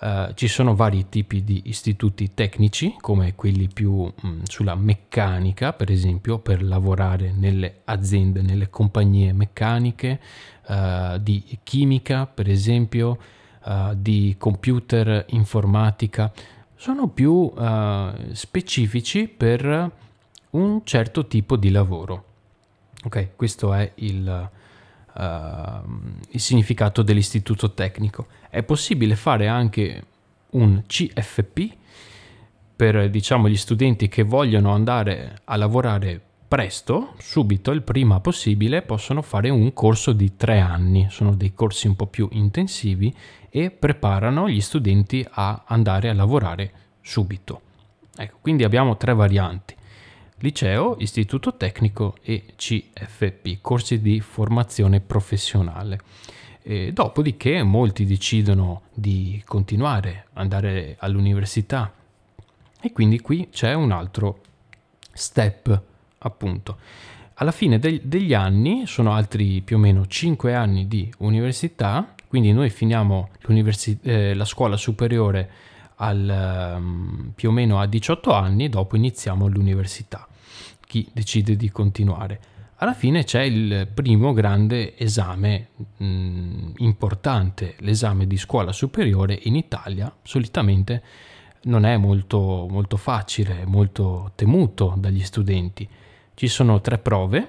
Uh, 0.00 0.34
ci 0.34 0.48
sono 0.48 0.74
vari 0.74 1.08
tipi 1.08 1.44
di 1.44 1.62
istituti 1.66 2.32
tecnici, 2.34 2.94
come 3.00 3.34
quelli 3.34 3.68
più 3.72 4.02
mh, 4.04 4.26
mm, 4.26 4.40
sulla 4.42 4.74
meccanica, 4.74 5.72
per 5.72 5.90
esempio, 5.90 6.38
per 6.38 6.62
lavorare 6.62 7.32
nelle 7.32 7.80
aziende, 7.84 8.42
nelle 8.42 8.68
compagnie 8.68 9.32
meccaniche, 9.32 10.20
uh, 10.66 11.16
di 11.18 11.58
chimica, 11.62 12.26
per 12.26 12.50
esempio, 12.50 13.18
uh, 13.64 13.94
di 13.94 14.34
computer 14.36 15.24
informatica. 15.28 16.30
Sono 16.84 17.08
più 17.08 17.50
specifici 18.32 19.26
per 19.26 19.90
un 20.50 20.80
certo 20.84 21.26
tipo 21.26 21.56
di 21.56 21.70
lavoro. 21.70 22.24
Ok, 23.04 23.28
questo 23.36 23.72
è 23.72 23.90
il, 23.94 24.50
il 25.14 26.40
significato 26.40 27.00
dell'istituto 27.00 27.72
tecnico 27.72 28.26
è 28.50 28.62
possibile 28.62 29.16
fare 29.16 29.48
anche 29.48 30.04
un 30.50 30.82
CFP 30.86 31.74
per 32.76 33.08
diciamo 33.08 33.48
gli 33.48 33.56
studenti 33.56 34.08
che 34.08 34.22
vogliono 34.22 34.74
andare 34.74 35.40
a 35.44 35.56
lavorare 35.56 36.20
presto, 36.54 37.14
subito, 37.18 37.72
il 37.72 37.82
prima 37.82 38.20
possibile, 38.20 38.82
possono 38.82 39.22
fare 39.22 39.50
un 39.50 39.72
corso 39.72 40.12
di 40.12 40.36
tre 40.36 40.60
anni. 40.60 41.08
Sono 41.10 41.34
dei 41.34 41.52
corsi 41.52 41.88
un 41.88 41.96
po' 41.96 42.06
più 42.06 42.28
intensivi 42.30 43.12
e 43.50 43.72
preparano 43.72 44.48
gli 44.48 44.60
studenti 44.60 45.26
a 45.28 45.64
andare 45.66 46.10
a 46.10 46.14
lavorare 46.14 46.72
subito. 47.00 47.60
Ecco, 48.16 48.36
quindi 48.40 48.62
abbiamo 48.62 48.96
tre 48.96 49.14
varianti. 49.14 49.74
Liceo, 50.38 50.94
istituto 51.00 51.56
tecnico 51.56 52.14
e 52.22 52.44
CFP, 52.54 53.58
corsi 53.60 54.00
di 54.00 54.20
formazione 54.20 55.00
professionale. 55.00 55.98
E 56.62 56.92
dopodiché 56.92 57.64
molti 57.64 58.06
decidono 58.06 58.82
di 58.94 59.42
continuare, 59.44 60.26
andare 60.34 60.94
all'università 61.00 61.92
e 62.80 62.92
quindi 62.92 63.18
qui 63.18 63.48
c'è 63.50 63.74
un 63.74 63.90
altro 63.90 64.40
step 65.12 65.92
appunto. 66.24 66.76
Alla 67.34 67.52
fine 67.52 67.78
de- 67.78 68.02
degli 68.04 68.34
anni 68.34 68.86
sono 68.86 69.12
altri 69.14 69.62
più 69.62 69.76
o 69.76 69.78
meno 69.78 70.06
5 70.06 70.54
anni 70.54 70.86
di 70.86 71.12
università, 71.18 72.14
quindi 72.28 72.52
noi 72.52 72.68
finiamo 72.70 73.30
eh, 74.02 74.34
la 74.34 74.44
scuola 74.44 74.76
superiore 74.76 75.50
al, 75.96 76.74
um, 76.76 77.32
più 77.34 77.48
o 77.48 77.52
meno 77.52 77.80
a 77.80 77.86
18 77.86 78.32
anni, 78.32 78.68
dopo 78.68 78.96
iniziamo 78.96 79.46
l'università, 79.46 80.26
chi 80.86 81.08
decide 81.12 81.56
di 81.56 81.70
continuare 81.70 82.40
alla 82.84 82.92
fine 82.92 83.24
c'è 83.24 83.40
il 83.40 83.88
primo 83.92 84.32
grande 84.32 84.98
esame 84.98 85.68
mh, 85.96 86.04
mm, 86.04 86.70
importante, 86.78 87.76
l'esame 87.78 88.26
di 88.26 88.36
scuola 88.36 88.72
superiore 88.72 89.38
in 89.44 89.56
Italia, 89.56 90.14
solitamente 90.22 91.02
non 91.62 91.86
è 91.86 91.96
molto, 91.96 92.66
molto 92.68 92.98
facile, 92.98 93.64
molto 93.64 94.32
temuto 94.34 94.94
dagli 94.98 95.22
studenti. 95.22 95.88
Ci 96.34 96.48
sono 96.48 96.80
tre 96.80 96.98
prove, 96.98 97.48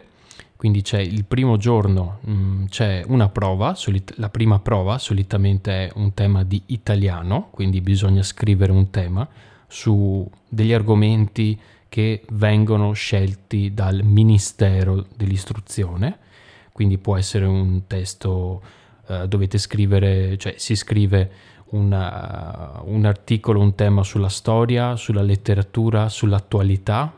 quindi 0.56 0.82
c'è 0.82 1.00
il 1.00 1.26
primo 1.26 1.58
giorno 1.58 2.20
mh, 2.22 2.32
mm, 2.32 2.66
c'è 2.68 3.04
una 3.08 3.30
prova, 3.30 3.76
solit- 3.76 4.14
la 4.18 4.30
prima 4.30 4.60
prova 4.60 4.98
solitamente 4.98 5.88
è 5.88 5.92
un 5.96 6.14
tema 6.14 6.44
di 6.44 6.62
italiano, 6.68 7.50
quindi 7.52 7.82
bisogna 7.82 8.24
scrivere 8.24 8.72
un 8.72 8.90
tema 8.92 9.28
su 9.68 10.30
degli 10.48 10.72
argomenti 10.72 11.60
che 11.90 12.24
vengono 12.32 12.94
scelti 12.94 13.74
dal 13.74 14.04
Ministero 14.04 15.06
dell'Istruzione, 15.16 16.20
quindi 16.72 16.98
può 16.98 17.18
essere 17.18 17.46
un 17.46 17.88
testo, 17.88 18.62
eh, 19.08 19.28
dovete 19.28 19.58
scrivere, 19.58 20.38
cioè 20.38 20.56
si 20.58 20.76
scrive 20.76 21.32
una, 21.70 22.82
un 22.84 23.06
articolo, 23.06 23.60
un 23.60 23.76
tema 23.76 24.04
sulla 24.04 24.30
storia, 24.30 24.96
sulla 24.96 25.22
letteratura, 25.22 26.10
sull'attualità, 26.10 27.14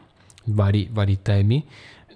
vari, 0.47 0.89
vari 0.91 1.21
temi. 1.21 1.65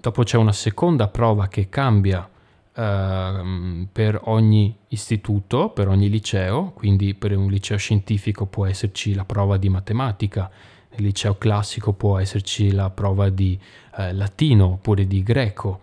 Dopo 0.00 0.22
c'è 0.22 0.36
una 0.36 0.52
seconda 0.52 1.08
prova 1.08 1.48
che 1.48 1.68
cambia 1.68 2.28
Uh, 2.74 3.86
per 3.92 4.18
ogni 4.24 4.74
istituto, 4.88 5.68
per 5.68 5.88
ogni 5.88 6.08
liceo, 6.08 6.70
quindi 6.70 7.12
per 7.12 7.36
un 7.36 7.50
liceo 7.50 7.76
scientifico 7.76 8.46
può 8.46 8.64
esserci 8.64 9.12
la 9.12 9.26
prova 9.26 9.58
di 9.58 9.68
matematica, 9.68 10.50
nel 10.92 11.02
liceo 11.02 11.36
classico 11.36 11.92
può 11.92 12.18
esserci 12.18 12.70
la 12.72 12.88
prova 12.88 13.28
di 13.28 13.58
eh, 13.96 14.14
latino 14.14 14.64
oppure 14.64 15.06
di 15.06 15.22
greco, 15.22 15.80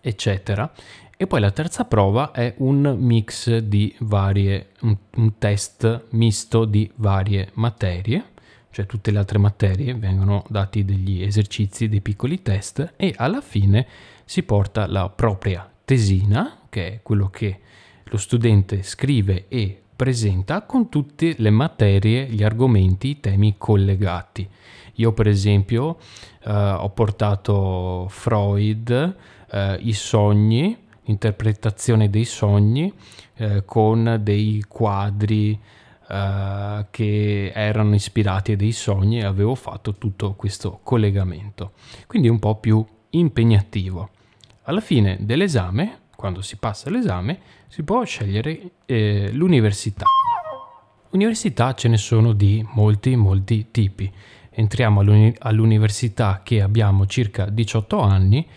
eccetera. 0.00 0.68
E 1.16 1.26
poi 1.28 1.40
la 1.40 1.52
terza 1.52 1.84
prova 1.84 2.32
è 2.32 2.54
un 2.58 2.96
mix 2.98 3.56
di 3.58 3.94
varie, 4.00 4.70
un, 4.80 4.96
un 5.14 5.38
test 5.38 6.06
misto 6.10 6.64
di 6.64 6.90
varie 6.96 7.50
materie, 7.54 8.32
cioè 8.76 8.84
tutte 8.84 9.10
le 9.10 9.16
altre 9.16 9.38
materie 9.38 9.94
vengono 9.94 10.44
dati 10.50 10.84
degli 10.84 11.22
esercizi, 11.22 11.88
dei 11.88 12.02
piccoli 12.02 12.42
test 12.42 12.92
e 12.96 13.14
alla 13.16 13.40
fine 13.40 13.86
si 14.26 14.42
porta 14.42 14.86
la 14.86 15.08
propria 15.08 15.66
tesina, 15.82 16.58
che 16.68 16.86
è 16.86 17.00
quello 17.02 17.30
che 17.30 17.58
lo 18.04 18.18
studente 18.18 18.82
scrive 18.82 19.46
e 19.48 19.80
presenta 19.96 20.60
con 20.66 20.90
tutte 20.90 21.36
le 21.38 21.48
materie, 21.48 22.26
gli 22.26 22.42
argomenti, 22.42 23.08
i 23.08 23.20
temi 23.20 23.54
collegati. 23.56 24.46
Io 24.96 25.14
per 25.14 25.28
esempio 25.28 25.96
eh, 26.44 26.52
ho 26.52 26.90
portato 26.90 28.08
Freud, 28.10 29.16
eh, 29.52 29.78
i 29.80 29.94
sogni, 29.94 30.76
interpretazione 31.04 32.10
dei 32.10 32.26
sogni 32.26 32.92
eh, 33.36 33.64
con 33.64 34.20
dei 34.22 34.62
quadri 34.68 35.58
eh, 36.08 36.86
che 36.90 37.52
erano 37.54 37.94
ispirati 37.94 38.52
a 38.52 38.56
dei 38.56 38.72
sogni 38.72 39.20
e 39.20 39.24
avevo 39.24 39.54
fatto 39.54 39.94
tutto 39.94 40.34
questo 40.34 40.80
collegamento. 40.82 41.72
Quindi 42.06 42.28
un 42.28 42.38
po' 42.38 42.56
più 42.56 42.84
impegnativo. 43.10 44.10
Alla 44.62 44.80
fine 44.80 45.18
dell'esame 45.20 46.04
quando 46.16 46.40
si 46.40 46.56
passa 46.56 46.90
l'esame, 46.90 47.38
si 47.68 47.82
può 47.84 48.02
scegliere 48.02 48.70
eh, 48.86 49.30
l'università. 49.32 50.06
Università 51.10 51.74
ce 51.74 51.88
ne 51.88 51.98
sono 51.98 52.32
di 52.32 52.66
molti, 52.72 53.14
molti 53.14 53.70
tipi. 53.70 54.10
Entriamo 54.50 55.00
all'uni- 55.00 55.34
all'università 55.38 56.40
che 56.42 56.62
abbiamo 56.62 57.06
circa 57.06 57.46
18 57.48 58.00
anni 58.00 58.48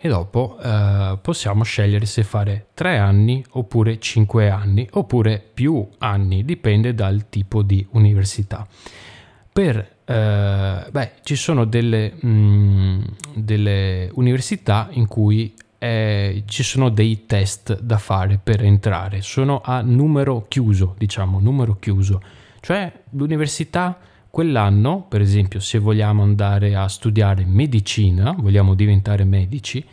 e 0.00 0.08
dopo 0.08 0.56
eh, 0.62 1.18
possiamo 1.20 1.64
scegliere 1.64 2.06
se 2.06 2.22
fare 2.22 2.68
3 2.74 2.98
anni 2.98 3.44
oppure 3.50 3.98
5 3.98 4.48
anni 4.48 4.88
oppure 4.92 5.44
più 5.52 5.86
anni, 5.98 6.44
dipende 6.44 6.94
dal 6.94 7.28
tipo 7.28 7.62
di 7.62 7.84
università. 7.90 8.66
Per 9.52 9.96
eh, 10.04 10.86
beh, 10.90 11.10
ci 11.22 11.36
sono 11.36 11.64
delle, 11.64 12.14
mh, 12.18 12.28
mm, 12.28 13.00
delle 13.34 14.08
università 14.14 14.88
in 14.92 15.06
cui 15.06 15.52
eh, 15.78 16.44
ci 16.46 16.62
sono 16.62 16.88
dei 16.88 17.26
test 17.26 17.78
da 17.80 17.98
fare 17.98 18.40
per 18.42 18.64
entrare, 18.64 19.20
sono 19.20 19.60
a 19.62 19.80
numero 19.80 20.46
chiuso, 20.48 20.94
diciamo, 20.96 21.40
numero 21.40 21.76
chiuso. 21.78 22.22
Cioè 22.60 22.90
l'università 23.10 23.98
quell'anno, 24.38 25.02
per 25.02 25.20
esempio, 25.20 25.58
se 25.58 25.80
vogliamo 25.80 26.22
andare 26.22 26.76
a 26.76 26.86
studiare 26.86 27.44
medicina, 27.44 28.36
vogliamo 28.38 28.74
diventare 28.74 29.24
medici, 29.24 29.84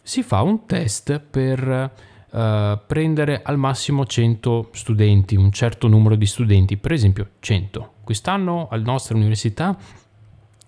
si 0.00 0.22
fa 0.22 0.42
un 0.42 0.64
test 0.64 1.18
per 1.18 1.90
uh, 2.30 2.38
prendere 2.86 3.42
al 3.42 3.58
massimo 3.58 4.06
100 4.06 4.68
studenti, 4.70 5.34
un 5.34 5.50
certo 5.50 5.88
numero 5.88 6.14
di 6.14 6.24
studenti, 6.24 6.76
per 6.76 6.92
esempio 6.92 7.30
100. 7.40 7.94
Quest'anno 8.04 8.68
alla 8.70 8.84
nostra 8.84 9.16
università 9.16 9.76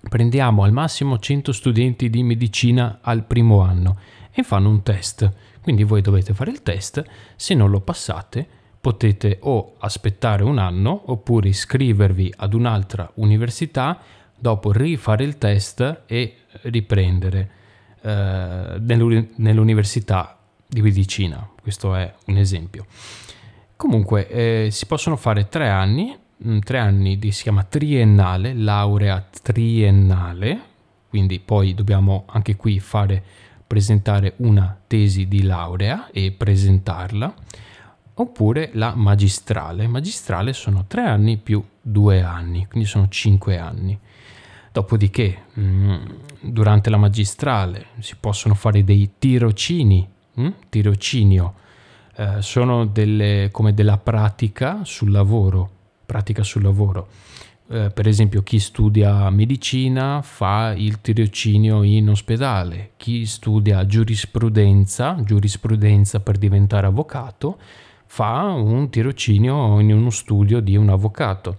prendiamo 0.09 0.65
al 0.65 0.73
massimo 0.73 1.21
100 1.21 1.53
studenti 1.53 2.11
di 2.11 2.25
medicina 2.25 2.99
al 3.03 3.23
primo 3.23 3.61
anno 3.61 3.99
e 4.33 4.43
fanno 4.43 4.69
un 4.69 4.83
test. 4.83 5.33
Quindi 5.63 5.85
voi 5.85 6.01
dovete 6.01 6.35
fare 6.35 6.51
il 6.51 6.61
test, 6.61 7.05
se 7.37 7.55
non 7.55 7.71
lo 7.71 7.81
passate 7.81 8.49
potete 8.87 9.39
o 9.41 9.75
aspettare 9.79 10.45
un 10.45 10.59
anno 10.59 11.03
oppure 11.07 11.49
iscrivervi 11.49 12.35
ad 12.37 12.55
un'altra 12.55 13.11
università, 13.15 13.99
dopo 14.39 14.71
rifare 14.71 15.25
il 15.25 15.39
test 15.39 16.03
e 16.07 16.37
riprendere 16.63 17.51
eh, 18.01 18.79
nell'università 18.79 20.39
di 20.65 20.83
medicina. 20.83 21.51
Questo 21.61 21.97
è 21.97 22.15
un 22.27 22.37
esempio. 22.37 22.87
Comunque 23.75 24.29
eh, 24.29 24.69
si 24.71 24.87
possono 24.87 25.17
fare 25.17 25.49
tre 25.49 25.69
anni, 25.69 26.17
mm, 26.47 26.59
tre 26.61 26.79
anni 26.79 27.19
di, 27.19 27.33
si 27.33 27.43
chiama 27.43 27.65
triennale, 27.65 28.55
laurea 28.55 29.27
triennale, 29.43 30.61
quindi 31.09 31.41
poi 31.41 31.75
dobbiamo 31.75 32.23
anche 32.29 32.55
qui 32.55 32.79
fare 32.79 33.21
presentare 33.67 34.35
una 34.37 34.79
tesi 34.87 35.27
di 35.27 35.43
laurea 35.43 36.09
e 36.13 36.31
presentarla 36.31 37.35
oppure 38.19 38.71
la 38.75 38.95
magistrale. 38.95 39.87
Magistrale 39.87 40.53
sono 40.53 40.85
tre 40.87 41.03
anni 41.03 41.37
più 41.37 41.63
due 41.81 42.23
anni, 42.23 42.67
quindi 42.67 42.89
sono 42.89 43.09
cinque 43.09 43.59
anni. 43.59 43.99
Dopodiché, 44.73 45.45
mm, 45.59 45.95
durante 46.41 46.91
la 46.91 46.97
magistrale 46.97 47.87
si 48.01 48.17
possono 48.19 48.55
fare 48.55 48.85
dei 48.85 49.13
tirocini, 49.19 50.07
mm? 50.41 50.49
tirocinio, 50.69 51.55
eh, 52.17 52.43
sono 52.43 52.87
delle, 52.87 53.49
come 53.53 53.75
della 53.75 53.99
pratica 53.99 54.81
sul 54.85 55.11
lavoro, 55.11 55.71
pratica 56.05 56.43
sul 56.43 56.63
lavoro. 56.63 57.09
Eh, 57.69 57.91
per 57.91 58.07
esempio 58.07 58.43
chi 58.43 58.61
studia 58.61 59.29
medicina 59.31 60.23
fa 60.23 60.73
il 60.73 61.01
tirocinio 61.01 61.83
in 61.83 62.09
ospedale, 62.09 62.93
chi 62.97 63.27
studia 63.27 63.85
giurisprudenza, 63.87 65.17
giurisprudenza 65.23 66.21
per 66.21 66.39
diventare 66.39 66.87
avvocato, 66.87 67.59
fa 68.07 68.43
un 68.53 68.89
tirocinio 68.89 69.79
in 69.81 69.93
uno 69.93 70.11
studio 70.11 70.61
di 70.61 70.77
un 70.77 70.89
avvocato, 70.89 71.59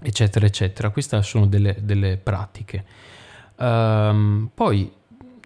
eccetera, 0.00 0.46
eccetera. 0.46 0.90
Queste 0.90 1.22
sono 1.22 1.46
delle, 1.46 1.76
delle 1.80 2.16
pratiche. 2.16 2.84
Um, 3.56 4.50
poi 4.54 4.90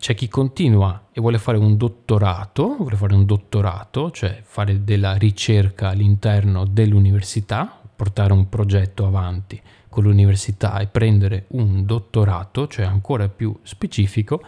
c'è 0.04 0.14
chi 0.14 0.28
continua 0.28 1.06
e 1.12 1.20
vuole 1.20 1.38
fare 1.38 1.56
un 1.56 1.76
dottorato, 1.76 2.76
vuole 2.76 2.96
fare 2.96 3.14
un 3.14 3.24
dottorato, 3.24 4.10
cioè 4.10 4.40
fare 4.42 4.84
della 4.84 5.14
ricerca 5.14 5.88
all'interno 5.88 6.66
dell'università, 6.66 7.80
portare 7.96 8.32
un 8.32 8.48
progetto 8.48 9.06
avanti 9.06 9.60
con 9.88 10.02
l'università 10.02 10.78
e 10.80 10.88
prendere 10.88 11.46
un 11.48 11.86
dottorato, 11.86 12.66
cioè 12.66 12.84
ancora 12.84 13.28
più 13.28 13.56
specifico, 13.62 14.42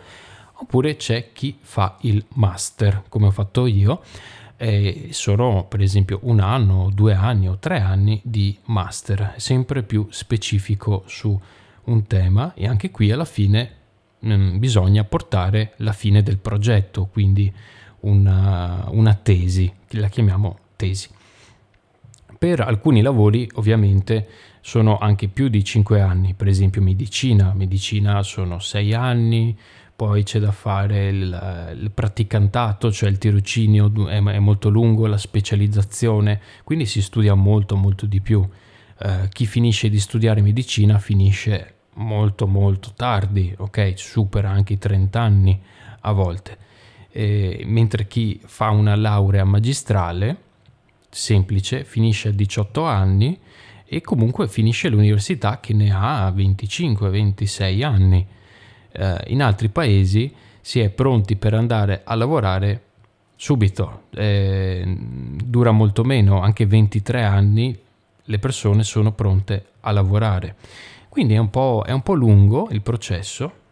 oppure 0.55 0.97
c'è 0.97 1.33
chi 1.33 1.57
fa 1.61 1.97
il 2.01 2.25
master, 2.35 3.05
come 3.09 3.27
ho 3.27 3.31
fatto 3.31 3.67
io, 3.67 4.03
e 4.57 5.09
sono 5.13 5.67
per 5.69 5.81
esempio 5.83 6.21
un 6.23 6.41
anno, 6.41 6.91
due 6.93 7.15
anni 7.15 7.49
o 7.49 7.59
tre 7.59 7.81
anni 7.81 8.21
di 8.25 8.57
master, 8.65 9.35
sempre 9.37 9.83
più 9.83 10.07
specifico 10.11 11.05
su 11.07 11.39
un 11.85 12.07
tema 12.07 12.55
e 12.55 12.67
anche 12.67 12.91
qui 12.91 13.11
alla 13.11 13.25
fine 13.25 13.71
mh, 14.19 14.35
mm, 14.35 14.59
bisogna 14.59 15.05
portare 15.05 15.75
la 15.79 15.93
fine 15.93 16.23
del 16.23 16.39
progetto, 16.39 17.07
quindi 17.07 17.53
una, 18.01 18.87
una 18.91 19.15
tesi, 19.15 19.71
la 19.91 20.09
chiamiamo 20.09 20.59
tesi. 20.77 21.09
Per 22.39 22.61
alcuni 22.61 23.01
lavori 23.01 23.49
ovviamente 23.55 24.29
sono 24.61 24.99
anche 24.99 25.29
più 25.29 25.49
di 25.49 25.63
5 25.65 26.01
anni, 26.01 26.35
per 26.35 26.49
esempio 26.49 26.83
medicina, 26.83 27.53
medicina 27.55 28.23
sono 28.23 28.59
6 28.59 28.95
anni, 28.95 29.57
poi 29.97 30.25
c'è 30.25 30.39
da 30.39 30.53
fare 30.53 31.09
il, 31.09 31.73
il 31.81 31.91
praticantato, 31.91 32.93
cioè 32.93 33.09
il 33.09 33.17
tirocinio 33.17 34.07
è, 34.09 34.23
è, 34.23 34.39
molto 34.39 34.69
lungo, 34.69 35.07
la 35.07 35.17
specializzazione, 35.17 36.39
quindi 36.65 36.85
si 36.85 37.01
studia 37.01 37.33
molto 37.33 37.77
molto 37.77 38.05
di 38.05 38.21
più. 38.21 38.47
Eh, 38.99 39.29
chi 39.31 39.47
finisce 39.47 39.89
di 39.89 39.99
studiare 39.99 40.43
medicina 40.43 40.99
finisce 40.99 41.75
molto 41.95 42.47
molto 42.47 42.93
tardi, 42.95 43.55
ok? 43.57 43.95
Supera 43.97 44.51
anche 44.51 44.75
i 44.75 44.79
30 44.79 45.19
anni 45.19 45.59
a 46.01 46.13
volte. 46.13 46.59
E, 47.11 47.63
mentre 47.65 48.07
chi 48.07 48.39
fa 48.45 48.69
una 48.69 48.95
laurea 48.97 49.45
magistrale, 49.45 50.37
semplice, 51.09 51.85
finisce 51.85 52.29
a 52.29 52.33
18 52.33 52.85
anni 52.85 53.39
e 53.87 54.03
comunque 54.03 54.47
finisce 54.47 54.91
l'università 54.91 55.59
che 55.59 55.73
ne 55.73 55.91
ha 55.91 56.29
25-26 56.29 57.83
anni 57.83 58.27
eh, 58.97 59.23
in 59.29 59.43
altri 59.43 59.69
paesi 59.69 60.33
si 60.61 60.81
è 60.81 60.89
pronti 60.89 61.37
per 61.37 61.55
andare 61.55 62.03
a 62.05 62.15
lavorare 62.15 62.83
subito, 63.37 64.05
eh, 64.11 64.83
dura 65.45 65.71
molto 65.71 66.03
meno, 66.03 66.41
anche 66.41 66.67
23 66.67 67.23
anni 67.23 67.79
le 68.25 68.39
persone 68.39 68.83
sono 68.83 69.13
pronte 69.13 69.67
a 69.81 69.93
lavorare. 69.93 70.57
Quindi 71.09 71.35
è 71.35 71.39
un 71.39 71.51
po', 71.51 71.85
è 71.87 71.93
un 71.93 72.03
po 72.03 72.15
lungo 72.15 72.69
il 72.71 72.83
processo. 72.83 73.65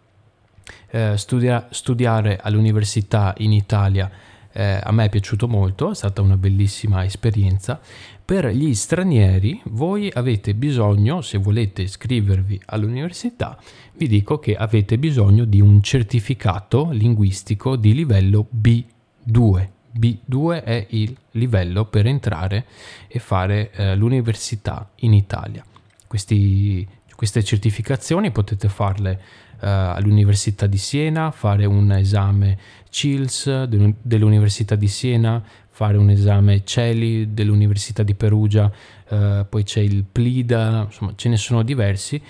Eh, 0.91 1.17
studia, 1.17 1.67
studiare 1.71 2.39
all'università 2.41 3.35
in 3.39 3.53
Italia 3.53 4.11
eh, 4.57 4.81
a 4.81 4.93
me 4.93 5.07
è 5.07 5.09
piaciuto 5.09 5.49
molto, 5.49 5.91
è 5.91 5.95
stata 5.95 6.23
una 6.23 6.37
bellissima 6.37 7.05
esperienza. 7.05 7.81
Per 8.25 8.47
gli 8.47 8.75
stranieri 8.75 9.61
voi 9.65 10.11
avete 10.11 10.55
bisogno, 10.55 11.21
se 11.21 11.37
volete 11.37 11.83
iscrivervi 11.83 12.59
all'università, 12.67 13.59
vi 13.99 14.09
dico 14.09 14.39
che 14.39 14.57
avete 14.57 14.97
bisogno 14.97 15.45
di 15.45 15.61
un 15.61 15.83
certificato 15.83 16.89
linguistico 16.91 17.77
di 17.77 17.93
livello 17.93 18.49
B2. 18.51 19.69
B2 19.95 20.65
è 20.65 20.87
il 20.91 21.15
livello 21.33 21.85
per 21.85 22.07
entrare 22.07 22.65
e 23.09 23.19
fare 23.19 23.71
eh, 23.73 23.95
l'università 23.95 24.89
in 25.01 25.13
Italia. 25.13 25.63
Questi, 26.07 26.89
queste 27.15 27.45
certificazioni 27.45 28.31
potete 28.31 28.71
farle 28.71 29.21
all'Università 29.67 30.67
di 30.67 30.79
Siena, 30.79 31.31
fare 31.31 31.65
un 31.65 31.93
esame 31.93 32.59
CILS 32.91 33.65
dell'Università 33.65 34.75
di 34.75 34.89
Siena, 34.89 35.43
fare 35.71 35.97
un 35.97 36.09
esame 36.11 36.63
CELI 36.65 37.35
dell'Università 37.35 38.03
di 38.03 38.15
Perugia, 38.15 38.71
eh, 39.09 39.45
poi 39.49 39.65
c'è 39.65 39.81
il 39.81 40.05
PLIDA, 40.05 40.85
insomma 40.87 41.13
ce 41.17 41.29
ne 41.29 41.37
sono 41.37 41.63
diversi. 41.63 42.23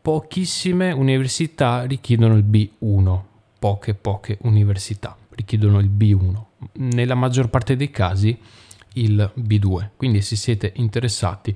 Pochissime 0.00 0.92
università 0.92 1.82
richiedono 1.82 2.36
il 2.36 2.44
B1, 2.44 3.20
poche 3.58 3.94
poche 3.94 4.38
università 4.42 5.16
richiedono 5.30 5.80
il 5.80 5.90
B1, 5.90 6.44
nella 6.74 7.14
maggior 7.14 7.50
parte 7.50 7.76
dei 7.76 7.90
casi 7.90 8.38
il 8.94 9.32
B2, 9.38 9.90
quindi 9.96 10.22
se 10.22 10.36
siete 10.36 10.72
interessati 10.76 11.54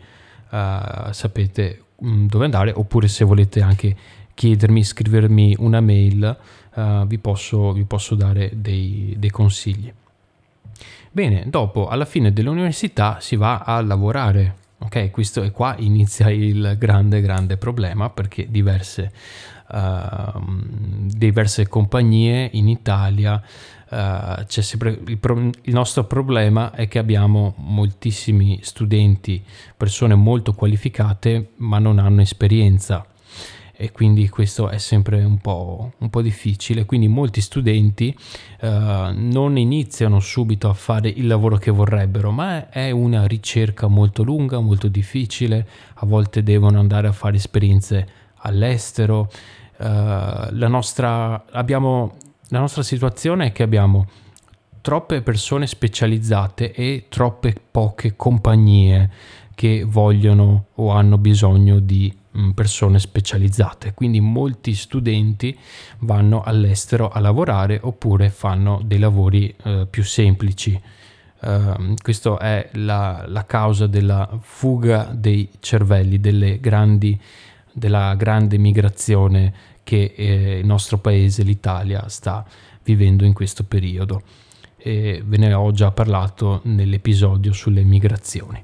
uh, 0.51 1.13
sapete 1.13 1.85
um, 1.97 2.27
dove 2.27 2.45
andare 2.45 2.73
oppure 2.73 3.09
se 3.09 3.25
volete 3.25 3.63
anche 3.63 3.97
chiedermi, 4.41 4.83
scrivermi 4.83 5.55
una 5.59 5.83
mail 5.83 6.35
uh, 6.75 7.07
vi, 7.07 7.19
posso, 7.19 7.73
vi, 7.73 7.85
posso, 7.85 8.15
dare 8.15 8.53
dei, 8.55 9.15
dei 9.19 9.29
consigli. 9.29 9.93
Bene, 11.13 11.45
dopo 11.47 11.89
alla 11.89 12.07
fine 12.07 12.33
dell'università 12.33 13.19
si 13.21 13.37
va 13.37 13.59
a 13.59 13.83
lavorare 13.83 14.57
Ok, 14.83 15.11
questo 15.11 15.43
e 15.43 15.51
qua 15.51 15.75
inizia 15.77 16.31
il 16.31 16.77
grande, 16.79 17.21
grande 17.21 17.59
problema 17.59 18.09
perché 18.09 18.47
diverse, 18.51 19.13
uh, 19.73 20.41
diverse 21.05 21.69
compagnie 21.69 22.49
in 22.55 22.67
Italia 22.67 23.35
uh, 23.91 24.43
c'è 24.47 24.63
sempre 24.63 24.99
il, 25.07 25.19
pro- 25.19 25.39
il, 25.39 25.75
nostro 25.75 26.05
problema 26.05 26.73
è 26.73 26.89
che 26.89 26.99
abbiamo 26.99 27.53
moltissimi 27.59 28.61
studenti, 28.63 29.45
persone 29.77 30.15
molto 30.15 30.55
qualificate 30.55 31.51
ma 31.57 31.79
non 31.79 31.99
hanno 31.99 32.23
esperienza. 32.23 33.05
E 33.81 33.93
quindi 33.93 34.29
questo 34.29 34.69
è 34.69 34.77
sempre 34.77 35.25
un 35.25 35.39
po', 35.39 35.93
un 35.97 36.11
po 36.11 36.21
difficile. 36.21 36.85
Quindi 36.85 37.09
molti 37.09 37.41
studenti 37.41 38.15
uh, 38.61 38.67
non 39.15 39.57
iniziano 39.57 40.21
subito 40.21 40.69
a 40.69 40.75
fare 40.75 41.09
il 41.09 41.27
lavoro 41.27 41.57
che 41.57 41.71
vorrebbero, 41.71 42.31
ma 42.31 42.69
è 42.69 42.91
una 42.91 43.27
ricerca 43.27 43.87
molto 43.87 44.23
lunga, 44.23 44.61
molto 44.61 44.87
difficile. 44.89 45.67
A 45.95 46.05
volte 46.05 46.43
devono 46.43 46.79
andare 46.79 47.09
a 47.09 47.13
fare 47.13 47.37
esperienze 47.37 48.07
all'estero. 48.41 49.31
Uh, 49.79 49.85
la, 50.51 50.69
nostra, 50.69 51.47
abbiamo, 51.51 52.17
la 52.49 52.59
nostra 52.59 52.83
situazione 52.83 53.47
è 53.47 53.53
che 53.53 53.63
abbiamo 53.63 54.07
troppe 54.83 55.23
persone 55.23 55.67
specializzate 55.67 56.73
e 56.73 57.07
troppe 57.09 57.55
poche 57.71 58.15
compagnie 58.15 59.11
che 59.55 59.85
vogliono 59.87 60.67
o 60.75 60.91
hanno 60.91 61.17
bisogno 61.17 61.79
di 61.81 62.20
persone 62.55 62.99
specializzate, 62.99 63.93
quindi 63.95 64.21
molti 64.21 64.75
studenti 64.75 65.57
vanno 66.01 66.43
all'estero 66.43 67.09
a 67.09 67.19
lavorare 67.19 67.79
oppure 67.83 68.31
fanno 68.31 68.81
dei 68.85 68.99
lavori 68.99 69.55
eh, 69.65 69.87
più 69.91 70.05
semplici. 70.05 70.81
Uh, 71.43 71.95
questa 72.03 72.37
è 72.37 72.69
la, 72.75 73.25
la, 73.27 73.47
causa 73.47 73.87
della 73.87 74.29
fuga 74.43 75.11
dei 75.11 75.49
cervelli, 75.59 76.21
grandi, 76.61 77.19
della 77.73 78.15
grande 78.15 78.59
migrazione 78.59 79.55
che 79.83 80.13
eh, 80.15 80.59
il 80.59 80.67
nostro 80.67 80.99
paese, 80.99 81.43
l'Italia, 81.43 82.11
sta 82.11 82.45
vivendo 82.85 83.25
in 83.25 83.33
questo 83.33 83.65
periodo. 83.65 84.23
E 84.77 85.23
ve 85.25 85.37
ne 85.39 85.53
ho 85.55 85.73
già 85.73 85.91
parlato 85.91 86.61
nell'episodio 86.65 87.53
sulle 87.53 87.85
migrazioni. 87.85 88.63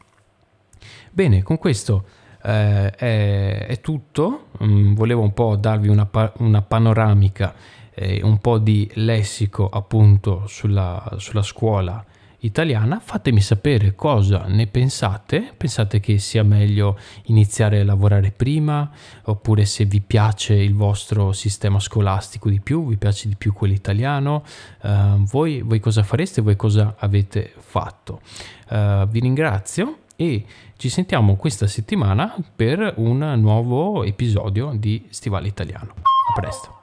Bene, 1.11 1.42
con 1.42 1.57
questo 1.57 2.05
eh, 2.46 2.90
è, 2.90 3.66
è, 3.66 3.80
tutto. 3.80 4.46
Mm, 4.62 4.94
volevo 4.94 5.22
un 5.22 5.35
po' 5.35 5.56
darvi 5.56 5.88
una, 5.88 6.09
una 6.38 6.62
panoramica, 6.62 7.54
eh, 7.92 8.20
un 8.22 8.38
po' 8.38 8.59
di 8.59 8.88
lessico 8.94 9.68
appunto 9.68 10.44
sulla, 10.46 11.16
sulla 11.16 11.42
scuola 11.42 12.04
italiana. 12.40 13.00
Fatemi 13.00 13.40
sapere 13.40 13.96
cosa 13.96 14.44
ne 14.46 14.68
pensate. 14.68 15.52
Pensate 15.56 15.98
che 15.98 16.18
sia 16.18 16.44
meglio 16.44 16.96
iniziare 17.24 17.80
a 17.80 17.85
lavorare 17.85 18.30
prima 18.30 18.88
oppure 19.24 19.64
se 19.64 19.85
vi 19.85 20.00
piace 20.00 20.54
il 20.54 20.74
vostro 20.74 21.32
sistema 21.32 21.80
scolastico 21.80 22.48
di 22.48 22.61
più, 22.61 22.87
vi 22.87 22.96
piace 22.96 23.28
di 23.28 23.35
più 23.35 23.52
quello 23.52 23.74
italiano. 23.74 24.44
Uh, 24.82 25.24
voi, 25.24 25.62
voi, 25.62 25.80
cosa 25.80 26.04
fareste? 26.04 26.42
Voi 26.42 26.54
cosa 26.54 26.94
avete 26.96 27.52
fatto? 27.59 28.20
Uh, 28.68 29.04
vi 29.09 29.18
ringrazio 29.18 29.98
e 30.16 30.44
ci 30.76 30.88
sentiamo 30.88 31.37
questa 31.37 31.66
settimana 31.66 32.35
per 32.55 32.94
un 32.96 33.18
nuovo 33.38 34.02
episodio 34.02 34.72
di 34.74 35.07
Stivale 35.11 35.48
Italiano. 35.48 35.94
A 35.94 36.40
presto! 36.40 36.75